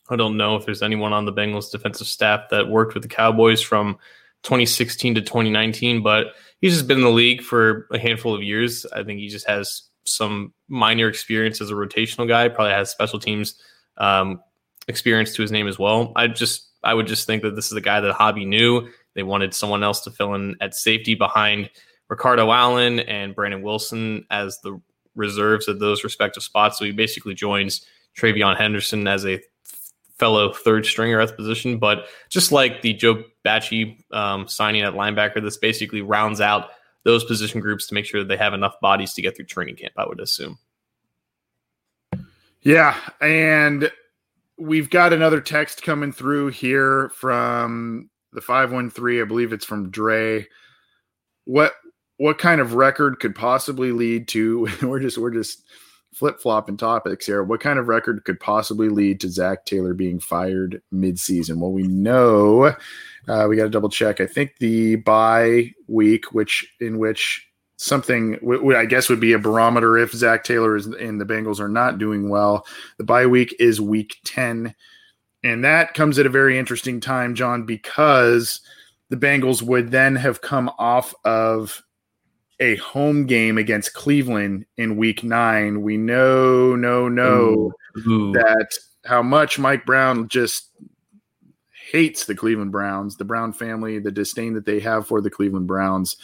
[0.09, 3.09] I don't know if there's anyone on the Bengals defensive staff that worked with the
[3.09, 3.97] Cowboys from
[4.43, 6.27] 2016 to 2019, but
[6.61, 8.85] he's just been in the league for a handful of years.
[8.93, 12.47] I think he just has some minor experience as a rotational guy.
[12.47, 13.55] Probably has special teams
[13.97, 14.41] um,
[14.87, 16.13] experience to his name as well.
[16.15, 19.23] I just I would just think that this is a guy that Hobby knew they
[19.23, 21.69] wanted someone else to fill in at safety behind
[22.09, 24.79] Ricardo Allen and Brandon Wilson as the
[25.15, 26.77] reserves at those respective spots.
[26.77, 27.85] So he basically joins
[28.17, 29.41] Trayvon Henderson as a
[30.17, 31.77] fellow third stringer at the position.
[31.77, 36.69] But just like the Joe Bachie um, signing at linebacker, this basically rounds out
[37.05, 39.75] those position groups to make sure that they have enough bodies to get through training
[39.75, 40.57] camp, I would assume.
[42.61, 42.97] Yeah.
[43.21, 43.89] And
[44.57, 50.47] we've got another text coming through here from the 513 i believe it's from dre.
[51.45, 51.73] What
[52.17, 55.63] what kind of record could possibly lead to we're just we're just
[56.13, 57.43] flip-flopping topics here.
[57.43, 61.59] What kind of record could possibly lead to zac taylor being fired mid-season?
[61.59, 62.75] Well we know
[63.27, 64.19] uh, we got to double check.
[64.19, 67.45] I think the bye week which in which
[67.77, 68.37] something
[68.75, 71.97] i guess would be a barometer if zac taylor is in the bengals are not
[71.97, 72.65] doing well.
[72.97, 74.75] The bye week is week 10
[75.43, 78.61] and that comes at a very interesting time, John, because
[79.09, 81.81] the Bengals would then have come off of
[82.59, 85.81] a home game against Cleveland in week nine.
[85.81, 87.71] We know, no, no,
[88.33, 88.67] that
[89.05, 90.69] how much Mike Brown just
[91.91, 95.67] hates the Cleveland Browns, the Brown family, the disdain that they have for the Cleveland
[95.67, 96.17] Browns.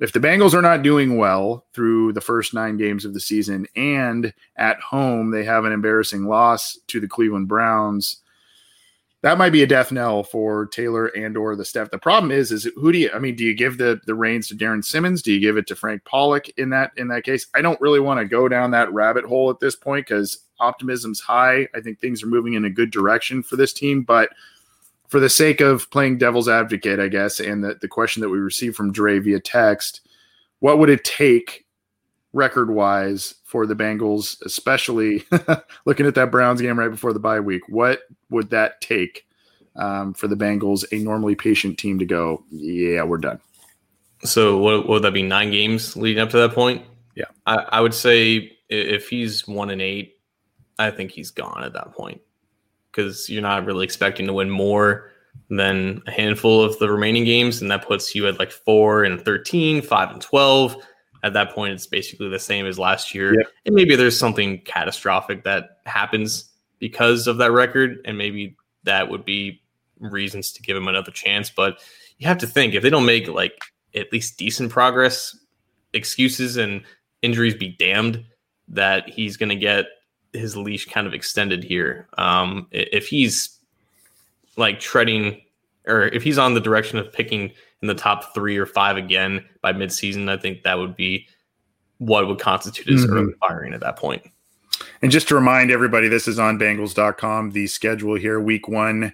[0.00, 3.66] If the Bengals are not doing well through the first nine games of the season
[3.76, 8.21] and at home they have an embarrassing loss to the Cleveland Browns,
[9.22, 11.90] that might be a death knell for Taylor and or the staff.
[11.90, 13.10] The problem is, is who do you?
[13.14, 15.22] I mean, do you give the the reins to Darrin Simmons?
[15.22, 17.46] Do you give it to Frank Pollack in that in that case?
[17.54, 21.20] I don't really want to go down that rabbit hole at this point because optimism's
[21.20, 21.68] high.
[21.74, 24.30] I think things are moving in a good direction for this team, but
[25.06, 28.38] for the sake of playing devil's advocate, I guess, and the, the question that we
[28.38, 30.00] received from Dre via text,
[30.60, 31.66] what would it take
[32.32, 35.24] record wise for the Bengals, especially
[35.84, 37.62] looking at that Browns game right before the bye week.
[37.68, 39.26] What would that take
[39.76, 43.40] um, for the Bengals, a normally patient team, to go, yeah, we're done?
[44.24, 45.22] So, what, would that be?
[45.22, 46.84] Nine games leading up to that point?
[47.14, 47.24] Yeah.
[47.46, 50.18] I, I would say if he's one and eight,
[50.78, 52.20] I think he's gone at that point
[52.90, 55.10] because you're not really expecting to win more
[55.48, 57.60] than a handful of the remaining games.
[57.60, 60.76] And that puts you at like four and 13, five and 12
[61.22, 63.34] at that point it's basically the same as last year.
[63.34, 63.46] Yep.
[63.66, 69.24] and maybe there's something catastrophic that happens because of that record and maybe that would
[69.24, 69.60] be
[70.00, 71.50] reasons to give him another chance.
[71.50, 71.80] But
[72.18, 73.58] you have to think if they don't make like
[73.94, 75.36] at least decent progress
[75.92, 76.82] excuses and
[77.22, 78.24] injuries be damned
[78.68, 79.86] that he's going to get
[80.32, 82.08] his leash kind of extended here.
[82.16, 83.58] Um, if he's
[84.56, 85.42] like treading
[85.86, 89.44] or if he's on the direction of picking in the top three or five again
[89.60, 91.26] by midseason, I think that would be
[91.98, 93.16] what would constitute his mm-hmm.
[93.16, 94.22] early firing at that point.
[95.02, 97.50] And just to remind everybody, this is on Bengals.com.
[97.50, 99.12] The schedule here, week one,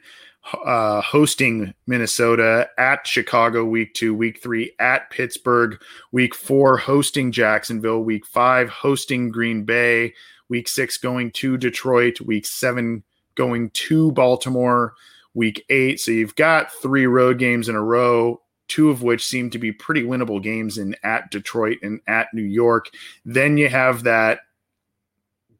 [0.64, 5.80] uh, hosting Minnesota at Chicago, week two, week three at Pittsburgh,
[6.12, 10.14] week four, hosting Jacksonville, week five, hosting Green Bay,
[10.48, 13.02] week six, going to Detroit, week seven,
[13.34, 14.94] going to Baltimore,
[15.34, 16.00] week eight.
[16.00, 19.72] So you've got three road games in a row two of which seem to be
[19.72, 22.90] pretty winnable games in at Detroit and at New York.
[23.24, 24.40] Then you have that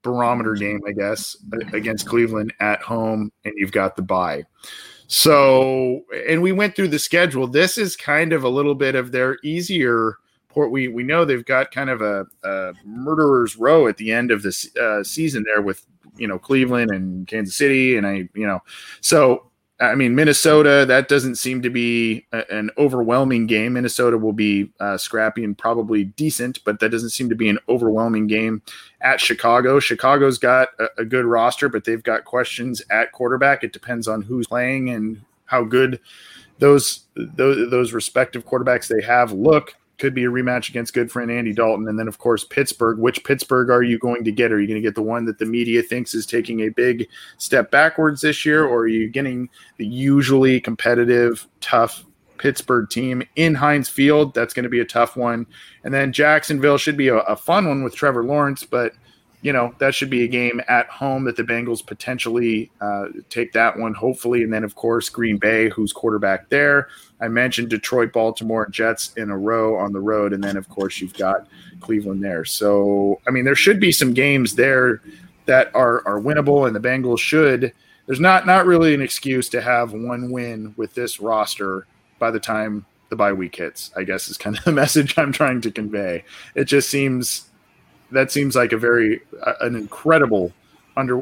[0.03, 1.37] barometer game, I guess,
[1.73, 4.45] against Cleveland at home, and you've got the bye.
[5.09, 7.47] So, and we went through the schedule.
[7.47, 10.17] This is kind of a little bit of their easier
[10.49, 10.71] port.
[10.71, 14.43] We we know they've got kind of a, a murderer's row at the end of
[14.43, 15.87] this uh, season there with
[16.19, 18.61] you know Cleveland and Kansas City, and I you know
[19.01, 19.48] so
[19.81, 23.75] I mean, Minnesota, that doesn't seem to be a, an overwhelming game.
[23.75, 27.59] Minnesota will be uh, scrappy and probably decent, but that doesn't seem to be an
[27.69, 28.61] overwhelming game
[29.01, 29.79] at Chicago.
[29.79, 33.63] Chicago's got a, a good roster, but they've got questions at quarterback.
[33.63, 36.01] It depends on who's playing and how good
[36.59, 41.31] those those, those respective quarterbacks they have look could be a rematch against good friend
[41.31, 41.89] Andy Dalton.
[41.89, 42.99] And then, of course, Pittsburgh.
[42.99, 44.53] Which Pittsburgh are you going to get?
[44.53, 47.09] Are you going to get the one that the media thinks is taking a big
[47.39, 52.05] step backwards this year, or are you getting the usually competitive, tough
[52.39, 54.35] Pittsburgh team in Heinz Field?
[54.35, 55.47] That's going to be a tough one.
[55.85, 58.93] And then Jacksonville should be a, a fun one with Trevor Lawrence, but
[59.41, 63.53] you know that should be a game at home that the Bengals potentially uh, take
[63.53, 66.89] that one, hopefully, and then of course Green Bay, who's quarterback there.
[67.21, 71.01] I mentioned Detroit, Baltimore, Jets in a row on the road, and then of course
[71.01, 71.47] you've got
[71.81, 72.45] Cleveland there.
[72.45, 75.01] So I mean, there should be some games there
[75.47, 77.73] that are are winnable, and the Bengals should.
[78.07, 81.87] There's not not really an excuse to have one win with this roster
[82.19, 83.91] by the time the bye week hits.
[83.97, 86.25] I guess is kind of the message I'm trying to convey.
[86.55, 87.49] It just seems
[88.13, 90.53] that seems like a very uh, an incredible
[90.97, 91.17] under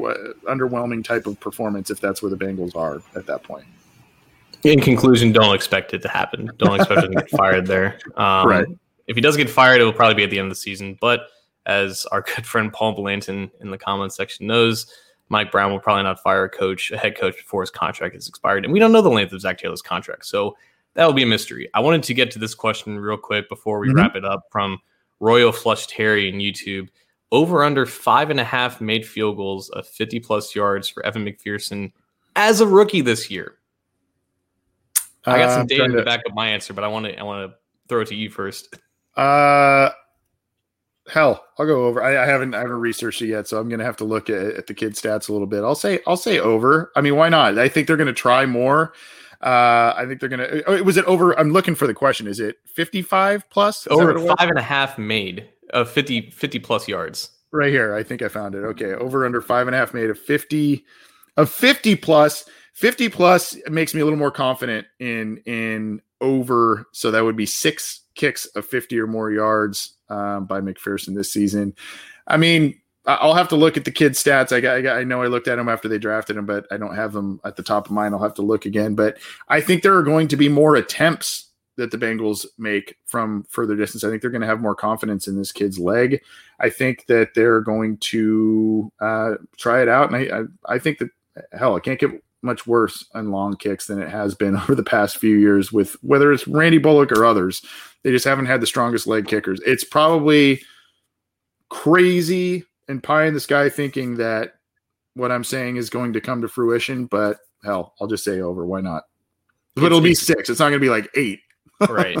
[0.47, 3.65] underwhelming type of performance if that's where the Bengals are at that point.
[4.67, 6.51] In conclusion, don't expect it to happen.
[6.57, 7.97] Don't expect him to get fired there.
[8.17, 8.67] Um, right.
[9.07, 10.97] If he does get fired, it will probably be at the end of the season.
[10.99, 11.29] But
[11.65, 14.91] as our good friend Paul Blanton in the comments section knows,
[15.29, 18.27] Mike Brown will probably not fire a coach, a head coach, before his contract is
[18.27, 18.65] expired.
[18.65, 20.25] And we don't know the length of Zac Taylor's contract.
[20.25, 20.57] So
[20.95, 21.69] that will be a mystery.
[21.73, 23.97] I wanted to get to this question real quick before we mm-hmm.
[23.97, 24.79] wrap it up from
[25.19, 26.89] Royal Flush Terry in YouTube.
[27.31, 31.25] Over under five and a half made field goals of 50 plus yards for Evan
[31.25, 31.91] McPherson
[32.35, 33.56] as a rookie this year.
[35.27, 37.23] I got some uh, data to back up my answer, but I want to I
[37.23, 37.57] want to
[37.87, 38.75] throw it to you first.
[39.15, 39.89] Uh
[41.09, 42.03] hell, I'll go over.
[42.03, 44.55] I, I, haven't I haven't researched it yet, so I'm gonna have to look at,
[44.55, 45.63] at the kid stats a little bit.
[45.63, 46.91] I'll say I'll say over.
[46.95, 47.57] I mean, why not?
[47.57, 48.93] I think they're gonna try more.
[49.41, 50.61] Uh, I think they're gonna.
[50.65, 51.37] Oh, was it over?
[51.39, 52.27] I'm looking for the question.
[52.27, 53.81] Is it 55 plus?
[53.81, 57.31] Is over five and a half made of 50 50 plus yards.
[57.51, 58.59] Right here, I think I found it.
[58.59, 60.83] Okay, over under five and a half made of 50
[61.37, 62.45] of 50 plus.
[62.77, 66.85] 50 plus makes me a little more confident in in over.
[66.91, 71.33] So that would be six kicks of 50 or more yards um, by McPherson this
[71.33, 71.73] season.
[72.27, 74.51] I mean, I'll have to look at the kid's stats.
[74.51, 76.95] I, got, I, know I looked at him after they drafted him, but I don't
[76.95, 78.13] have them at the top of mind.
[78.13, 78.93] I'll have to look again.
[78.93, 79.17] But
[79.47, 83.75] I think there are going to be more attempts that the Bengals make from further
[83.75, 84.03] distance.
[84.03, 86.21] I think they're going to have more confidence in this kid's leg.
[86.59, 90.99] I think that they're going to uh, try it out, and I, I, I think
[90.99, 91.09] that
[91.53, 92.11] hell, I can't get
[92.41, 95.93] much worse on long kicks than it has been over the past few years with
[96.01, 97.63] whether it's Randy Bullock or others.
[98.03, 99.59] They just haven't had the strongest leg kickers.
[99.65, 100.61] It's probably
[101.69, 104.53] crazy and pie in the sky thinking that
[105.13, 108.65] what I'm saying is going to come to fruition, but hell, I'll just say over.
[108.65, 109.03] Why not?
[109.75, 110.49] But it'll be six.
[110.49, 111.41] It's not going to be like eight.
[111.89, 112.17] right.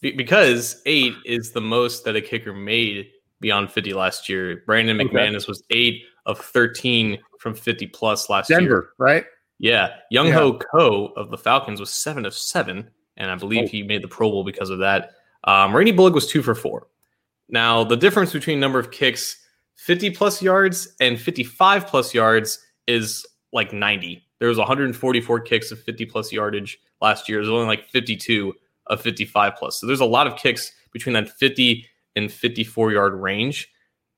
[0.00, 3.08] Be- because eight is the most that a kicker made
[3.40, 4.62] beyond 50 last year.
[4.66, 5.44] Brandon McManus okay.
[5.48, 8.70] was eight of 13 from 50 plus last Denver, year.
[8.70, 9.24] Denver, right?
[9.60, 9.90] Yeah.
[10.10, 10.34] Young yeah.
[10.34, 12.90] Ho Ko of the Falcons was seven of seven.
[13.16, 13.68] And I believe oh.
[13.68, 15.12] he made the Pro Bowl because of that.
[15.44, 16.88] Um, Randy Bullock was two for four.
[17.48, 19.36] Now, the difference between number of kicks
[19.76, 24.22] 50 plus yards and 55 plus yards is like 90.
[24.38, 27.38] There was 144 kicks of 50 plus yardage last year.
[27.38, 28.54] There's only like 52
[28.86, 29.80] of 55 plus.
[29.80, 31.86] So there's a lot of kicks between that 50
[32.16, 33.70] and 54 yard range.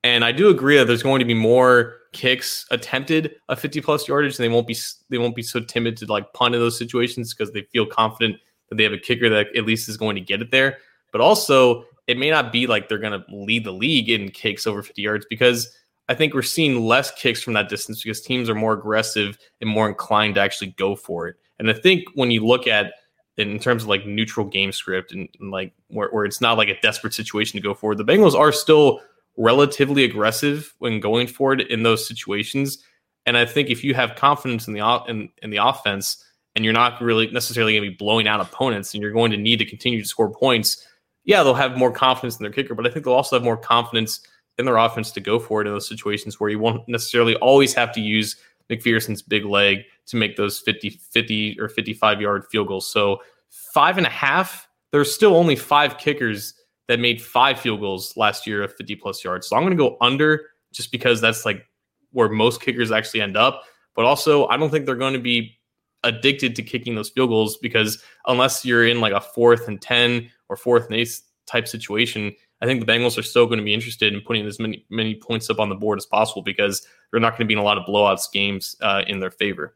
[0.05, 4.07] And I do agree that there's going to be more kicks attempted a 50 plus
[4.07, 4.39] yardage.
[4.39, 4.77] And they won't be
[5.09, 8.37] they won't be so timid to like punt in those situations because they feel confident
[8.69, 10.79] that they have a kicker that at least is going to get it there.
[11.11, 14.67] But also it may not be like they're going to lead the league in kicks
[14.67, 15.75] over 50 yards because
[16.09, 19.71] I think we're seeing less kicks from that distance because teams are more aggressive and
[19.71, 21.37] more inclined to actually go for it.
[21.59, 22.95] And I think when you look at
[23.39, 26.69] in terms of like neutral game script and, and like where, where it's not like
[26.69, 29.01] a desperate situation to go forward, the Bengals are still
[29.37, 32.85] relatively aggressive when going for it in those situations.
[33.27, 36.23] And I think if you have confidence in the in, in the offense
[36.55, 39.37] and you're not really necessarily going to be blowing out opponents and you're going to
[39.37, 40.87] need to continue to score points,
[41.25, 43.57] yeah, they'll have more confidence in their kicker, but I think they'll also have more
[43.57, 44.21] confidence
[44.59, 47.73] in their offense to go for it in those situations where you won't necessarily always
[47.75, 48.37] have to use
[48.71, 52.91] McPherson's big leg to make those 50, 50 or 55 yard field goals.
[52.91, 56.55] So five and a half, there's still only five kickers
[56.93, 59.47] that made five field goals last year of 50 plus yards.
[59.47, 61.65] So I'm going to go under just because that's like
[62.11, 63.63] where most kickers actually end up.
[63.97, 65.59] But also, I don't think they're going to be
[66.05, 70.31] addicted to kicking those field goals because unless you're in like a fourth and 10
[70.51, 73.73] or fourth and eighth type situation, I think the Bengals are still going to be
[73.73, 77.21] interested in putting as many many points up on the board as possible because they're
[77.21, 79.75] not going to be in a lot of blowouts games uh, in their favor.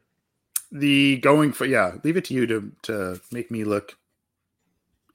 [0.71, 3.97] the going for yeah, leave it to you to to make me look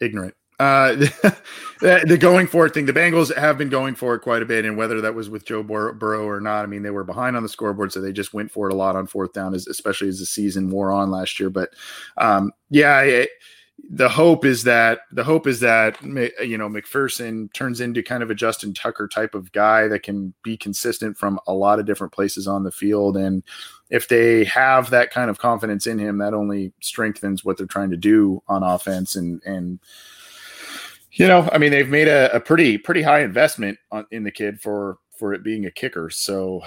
[0.01, 0.35] ignorant.
[0.63, 0.95] Uh,
[1.81, 4.47] the, the, going for it thing, the Bengals have been going for it quite a
[4.47, 7.03] bit, and whether that was with Joe Bur- Burrow or not, I mean, they were
[7.03, 9.55] behind on the scoreboard, so they just went for it a lot on fourth down,
[9.55, 11.51] as, especially as the season wore on last year.
[11.51, 11.71] But
[12.17, 13.31] um, yeah, it,
[13.91, 18.31] the hope is that the hope is that you know McPherson turns into kind of
[18.31, 22.13] a Justin Tucker type of guy that can be consistent from a lot of different
[22.13, 23.43] places on the field, and
[23.91, 27.91] if they have that kind of confidence in him, that only strengthens what they're trying
[27.91, 29.81] to do on offense and and
[31.13, 34.31] you know, I mean, they've made a, a pretty pretty high investment on, in the
[34.31, 36.11] kid for for it being a kicker.
[36.11, 36.63] So,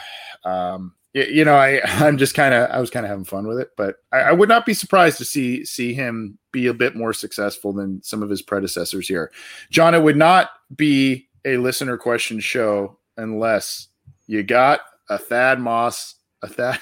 [0.45, 3.59] um, you, know, I I'm just kind of I was kind of having fun with
[3.59, 6.95] it, but I, I, would not be surprised to see see him be a bit
[6.95, 9.31] more successful than some of his predecessors here.
[9.71, 13.87] John, it would not be a listener question show unless
[14.27, 16.79] you got a Thad Moss a Thad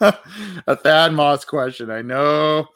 [0.66, 1.90] a Thad Moss question.
[1.90, 2.68] I know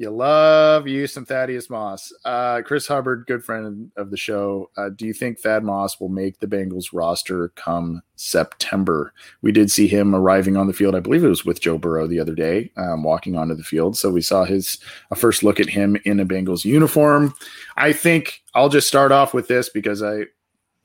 [0.00, 2.10] you love you some Thaddeus Moss.
[2.24, 4.70] Uh, Chris Hubbard, good friend of the show.
[4.78, 9.12] Uh, do you think Thad Moss will make the Bengals roster come September?
[9.42, 10.94] We did see him arriving on the field.
[10.94, 13.94] I believe it was with Joe Burrow the other day, um, walking onto the field.
[13.94, 14.78] So we saw his
[15.10, 17.34] a first look at him in a Bengals uniform.
[17.76, 20.22] I think I'll just start off with this because I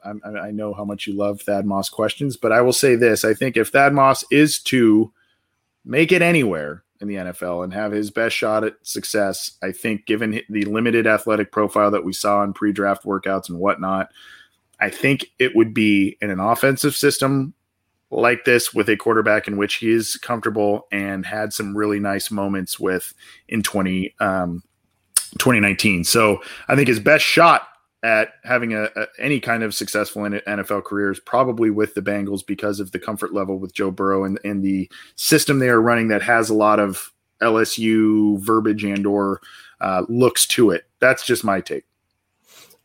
[0.03, 3.23] I, I know how much you love Thad Moss questions, but I will say this:
[3.23, 5.13] I think if Thad Moss is to
[5.85, 9.57] make it anywhere in the NFL and have his best shot at success.
[9.61, 13.59] I think, given the limited athletic profile that we saw in pre draft workouts and
[13.59, 14.09] whatnot,
[14.79, 17.53] I think it would be in an offensive system
[18.11, 22.31] like this with a quarterback in which he is comfortable and had some really nice
[22.31, 23.13] moments with
[23.47, 24.63] in 20, um,
[25.37, 26.03] 2019.
[26.03, 27.67] So I think his best shot
[28.05, 32.45] at having a, a, any kind of successful NFL career is probably with the Bengals
[32.45, 36.09] because of the comfort level with Joe Burrow and, and the system they are running
[36.09, 39.41] that has a lot of LSU verbiage and or
[39.81, 40.85] uh, looks to it.
[40.99, 41.85] That's just my take.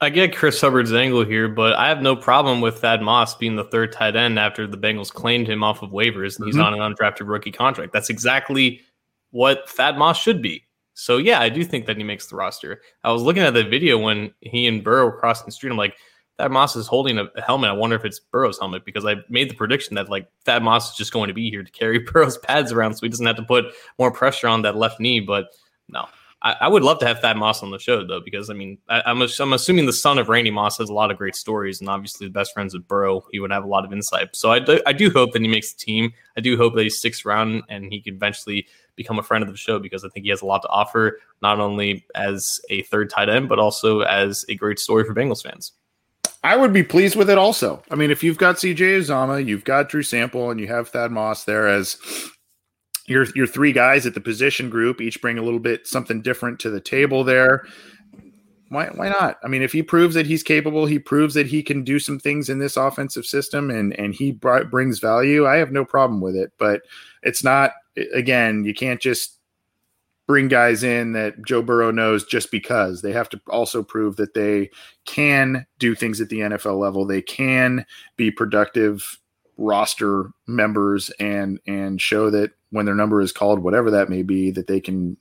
[0.00, 3.56] I get Chris Hubbard's angle here, but I have no problem with Thad Moss being
[3.56, 6.64] the third tight end after the Bengals claimed him off of waivers and he's mm-hmm.
[6.64, 7.92] on an undrafted rookie contract.
[7.92, 8.80] That's exactly
[9.32, 10.64] what Thad Moss should be.
[10.94, 12.82] So yeah, I do think that he makes the roster.
[13.04, 15.70] I was looking at the video when he and Burrow were crossing the street.
[15.70, 15.96] I'm like,
[16.40, 17.70] Thad Moss is holding a, helmet.
[17.70, 20.90] I wonder if it's Burrow's helmet because I made the prediction that like Thad Moss
[20.90, 23.36] is just going to be here to carry Burrow's pads around so he doesn't have
[23.36, 23.66] to put
[23.98, 25.20] more pressure on that left knee.
[25.20, 25.48] But
[25.88, 26.06] no,
[26.42, 28.78] I, I would love to have Thad Moss on the show though because I mean
[28.88, 31.36] I, am I'm, I'm assuming the son of Randy Moss has a lot of great
[31.36, 33.22] stories and obviously the best friends with Burrow.
[33.30, 34.34] He would have a lot of insight.
[34.34, 36.12] So I do, I do hope that he makes the team.
[36.38, 38.66] I do hope that he sticks around and he can eventually
[38.96, 41.18] become a friend of the show because I think he has a lot to offer,
[41.42, 45.42] not only as a third tight end, but also as a great story for Bengals
[45.42, 45.72] fans.
[46.42, 47.82] I would be pleased with it also.
[47.90, 51.12] I mean, if you've got CJ Uzomah, you've got Drew Sample, and you have Thad
[51.12, 51.98] Moss there as
[53.06, 56.58] your your three guys at the position group, each bring a little bit something different
[56.60, 57.66] to the table there.
[58.70, 59.38] Why why not?
[59.42, 62.20] I mean, if he proves that he's capable, he proves that he can do some
[62.20, 65.46] things in this offensive system, and and he br- brings value.
[65.46, 66.82] I have no problem with it, but
[67.22, 67.72] it's not
[68.14, 69.38] again, you can't just
[70.28, 73.02] bring guys in that Joe Burrow knows just because.
[73.02, 74.70] They have to also prove that they
[75.04, 77.04] can do things at the NFL level.
[77.04, 77.84] They can
[78.16, 79.18] be productive
[79.56, 84.52] roster members and and show that when their number is called, whatever that may be,
[84.52, 85.16] that they can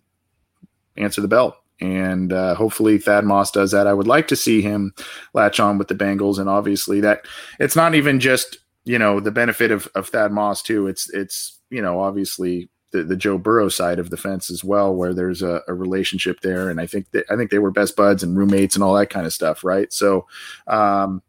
[0.98, 1.59] answer the bell.
[1.82, 3.88] And uh, hopefully Thad Moss does that.
[3.88, 4.94] I would like to see him
[5.34, 7.26] latch on with the Bengals, and obviously that
[7.60, 10.88] it's not even just you know the benefit of, of Thad Moss too.
[10.88, 14.94] It's it's you know, obviously the, the Joe Burrow side of the fence as well,
[14.94, 16.70] where there's a, a, relationship there.
[16.70, 19.12] And I think that I think they were best buds and roommates and all that
[19.12, 19.92] kind of stuff, right?
[19.94, 20.26] So,
[20.68, 21.22] um,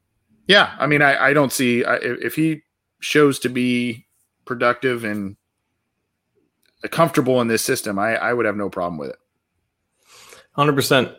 [0.47, 2.63] yeah, I mean, I, I don't see I, if he
[3.01, 4.07] shows to be
[4.47, 5.37] productive and
[6.91, 9.20] comfortable in this system, I, I would have no problem with it.
[10.61, 11.11] Hundred percent.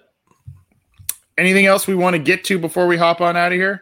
[1.36, 3.82] Anything else we want to get to before we hop on out of here?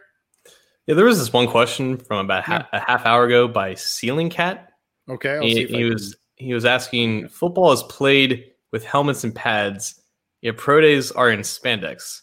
[0.86, 2.64] Yeah, there was this one question from about yeah.
[2.72, 4.70] a half hour ago by Ceiling Cat
[5.10, 5.38] Okay.
[5.42, 10.00] He, he was he was asking football is played with helmets and pads.
[10.40, 12.22] Yet pro days are in spandex.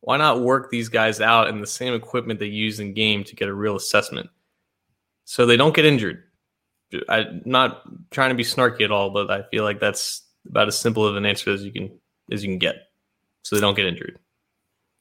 [0.00, 3.34] Why not work these guys out in the same equipment they use in game to
[3.34, 4.28] get a real assessment,
[5.24, 6.24] so they don't get injured?
[7.08, 10.78] I'm not trying to be snarky at all, but I feel like that's about as
[10.78, 11.98] simple of an answer as you can
[12.30, 12.76] as you can get,
[13.42, 14.18] so they don't get injured.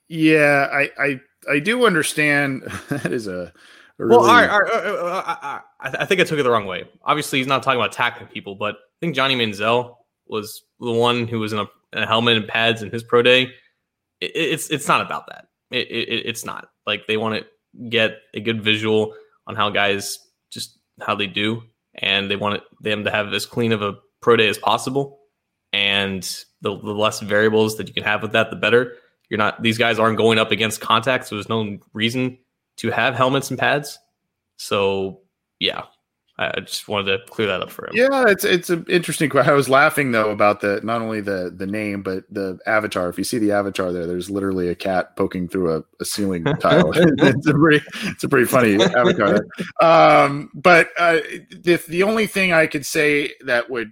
[0.07, 1.19] Yeah, I I
[1.49, 2.63] I do understand.
[2.89, 3.53] that is a
[3.97, 4.17] Really...
[4.17, 5.59] Well, all right, all right, uh, uh, uh,
[5.99, 6.83] I think I took it the wrong way.
[7.03, 9.95] Obviously, he's not talking about attacking people, but I think Johnny Manziel
[10.27, 13.21] was the one who was in a, in a helmet and pads in his pro
[13.21, 13.43] day.
[14.19, 15.47] It, it's it's not about that.
[15.71, 19.13] It, it, it's not like they want to get a good visual
[19.47, 20.19] on how guys
[20.51, 21.63] just how they do,
[21.93, 25.19] and they want them to have as clean of a pro day as possible.
[25.71, 26.27] And
[26.65, 28.97] the, the less variables that you can have with that, the better.
[29.29, 32.37] You're not; these guys aren't going up against contact, so there's no reason
[32.77, 33.99] to have helmets and pads.
[34.57, 35.21] So
[35.59, 35.83] yeah,
[36.37, 37.93] I just wanted to clear that up for him.
[37.95, 39.53] Yeah, it's it's an interesting question.
[39.53, 43.09] I was laughing though about the not only the the name but the avatar.
[43.09, 46.43] If you see the avatar there, there's literally a cat poking through a, a ceiling
[46.59, 46.91] tile.
[46.95, 49.45] it's a pretty it's a pretty funny avatar.
[49.81, 51.19] Um, but uh,
[51.51, 53.91] the the only thing I could say that would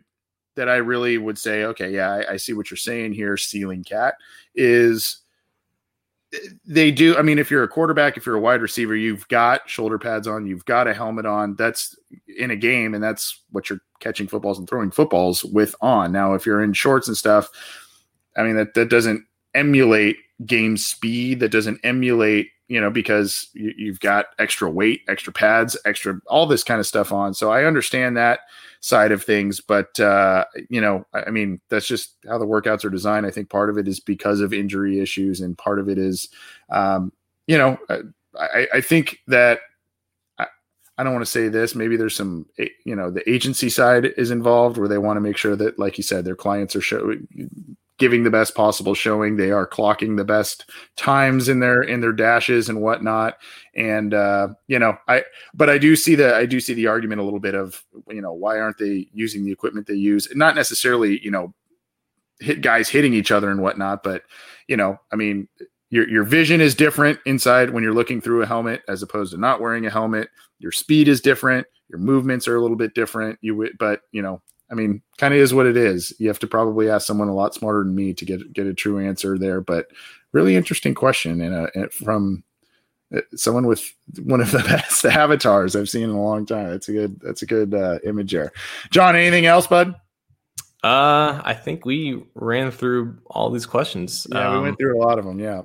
[0.56, 3.84] that I really would say, okay, yeah, I, I see what you're saying here, ceiling
[3.84, 4.16] cat
[4.56, 5.18] is
[6.34, 7.18] eh, they do.
[7.18, 10.28] I mean, if you're a quarterback, if you're a wide receiver, you've got shoulder pads
[10.28, 11.56] on, you've got a helmet on.
[11.56, 11.96] That's
[12.38, 16.12] in a game, and that's what you're catching footballs and throwing footballs with on.
[16.12, 17.50] Now, if you're in shorts and stuff,
[18.36, 21.40] I mean, that, that doesn't emulate game speed.
[21.40, 26.46] That doesn't emulate, you know, because you, you've got extra weight, extra pads, extra all
[26.46, 27.34] this kind of stuff on.
[27.34, 28.42] So I understand that
[28.80, 29.60] side of things.
[29.60, 33.26] But uh, you know, I mean, that's just how the workouts are designed.
[33.26, 36.30] I think part of it is because of injury issues, and part of it is,
[36.70, 37.12] um,
[37.48, 37.78] you know,
[38.40, 39.60] I, I think that
[40.40, 41.76] I, don't want to say this.
[41.76, 42.46] Maybe there's some,
[42.86, 45.98] you know, the agency side is involved where they want to make sure that, like
[45.98, 47.16] you said, their clients are show,
[48.00, 49.36] giving the best possible showing.
[49.36, 53.38] They are clocking the best times in their in their dashes and whatnot.
[53.76, 55.24] And uh, you know, I
[55.54, 58.22] but I do see the I do see the argument a little bit of you
[58.22, 60.28] know why aren't they using the equipment they use?
[60.34, 61.54] Not necessarily you know
[62.40, 64.24] hit guys hitting each other and whatnot, but
[64.68, 65.48] you know, I mean.
[65.90, 69.40] Your, your vision is different inside when you're looking through a helmet as opposed to
[69.40, 70.28] not wearing a helmet.
[70.58, 71.68] Your speed is different.
[71.88, 73.38] Your movements are a little bit different.
[73.42, 74.42] You but you know
[74.72, 76.14] I mean, kind of is what it is.
[76.20, 78.74] You have to probably ask someone a lot smarter than me to get get a
[78.74, 79.62] true answer there.
[79.62, 79.88] But
[80.32, 82.44] really interesting question, and, uh, from
[83.14, 83.94] uh, someone with
[84.24, 86.72] one of the best avatars I've seen in a long time.
[86.72, 87.20] That's a good.
[87.22, 88.52] That's a good uh, image there.
[88.90, 89.96] John, anything else, bud?
[90.84, 94.28] Uh, I think we ran through all these questions.
[94.30, 95.40] Yeah, um, we went um, through a lot of them.
[95.40, 95.62] Yeah.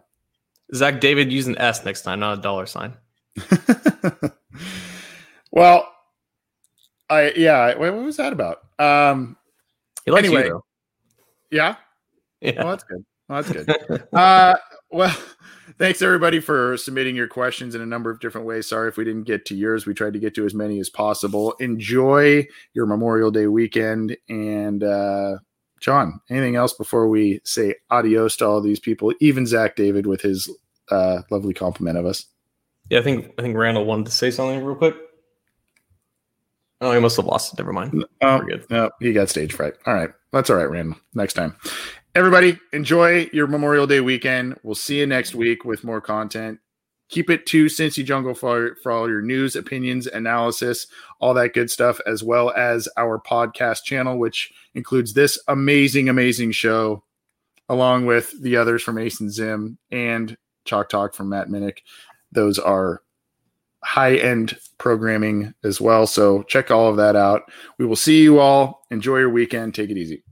[0.75, 2.95] Zach David use an S next time, not a dollar sign.
[5.51, 5.91] well,
[7.11, 7.77] I yeah.
[7.77, 8.59] What was that about?
[8.79, 9.37] Um,
[10.05, 10.63] he likes anyway, you,
[11.51, 11.77] yeah.
[12.41, 12.63] Yeah.
[12.63, 13.05] Well, that's good.
[13.29, 14.09] Well, that's good.
[14.13, 14.55] uh,
[14.91, 15.17] well,
[15.79, 18.67] thanks everybody for submitting your questions in a number of different ways.
[18.69, 19.87] Sorry if we didn't get to yours.
[19.87, 21.55] We tried to get to as many as possible.
[21.61, 24.17] Enjoy your Memorial Day weekend.
[24.29, 25.39] And uh,
[25.81, 29.13] John, anything else before we say adios to all these people?
[29.21, 30.51] Even Zach David with his
[30.91, 32.27] uh, lovely compliment of us.
[32.91, 34.95] Yeah, I think I think Randall wanted to say something real quick.
[36.81, 37.59] Oh, he must have lost it.
[37.59, 38.05] Never mind.
[38.23, 38.65] Oh, good.
[38.71, 39.75] No, he got stage fright.
[39.87, 40.11] All right.
[40.33, 40.99] That's all right, Randall.
[41.15, 41.57] Next time.
[42.15, 44.59] Everybody, enjoy your Memorial Day weekend.
[44.63, 46.61] We'll see you next week with more content.
[47.09, 50.87] Keep it to Cincy Jungle for, for all your news, opinions, analysis,
[51.21, 56.53] all that good stuff, as well as our podcast channel, which includes this amazing, amazing
[56.53, 57.03] show,
[57.69, 61.79] along with the others from Ace and Zim and Chalk Talk from Matt Minich.
[62.31, 63.03] Those are
[63.89, 66.07] high end programming as well.
[66.07, 67.51] So check all of that out.
[67.79, 68.85] We will see you all.
[68.91, 69.75] Enjoy your weekend.
[69.75, 70.23] Take it easy.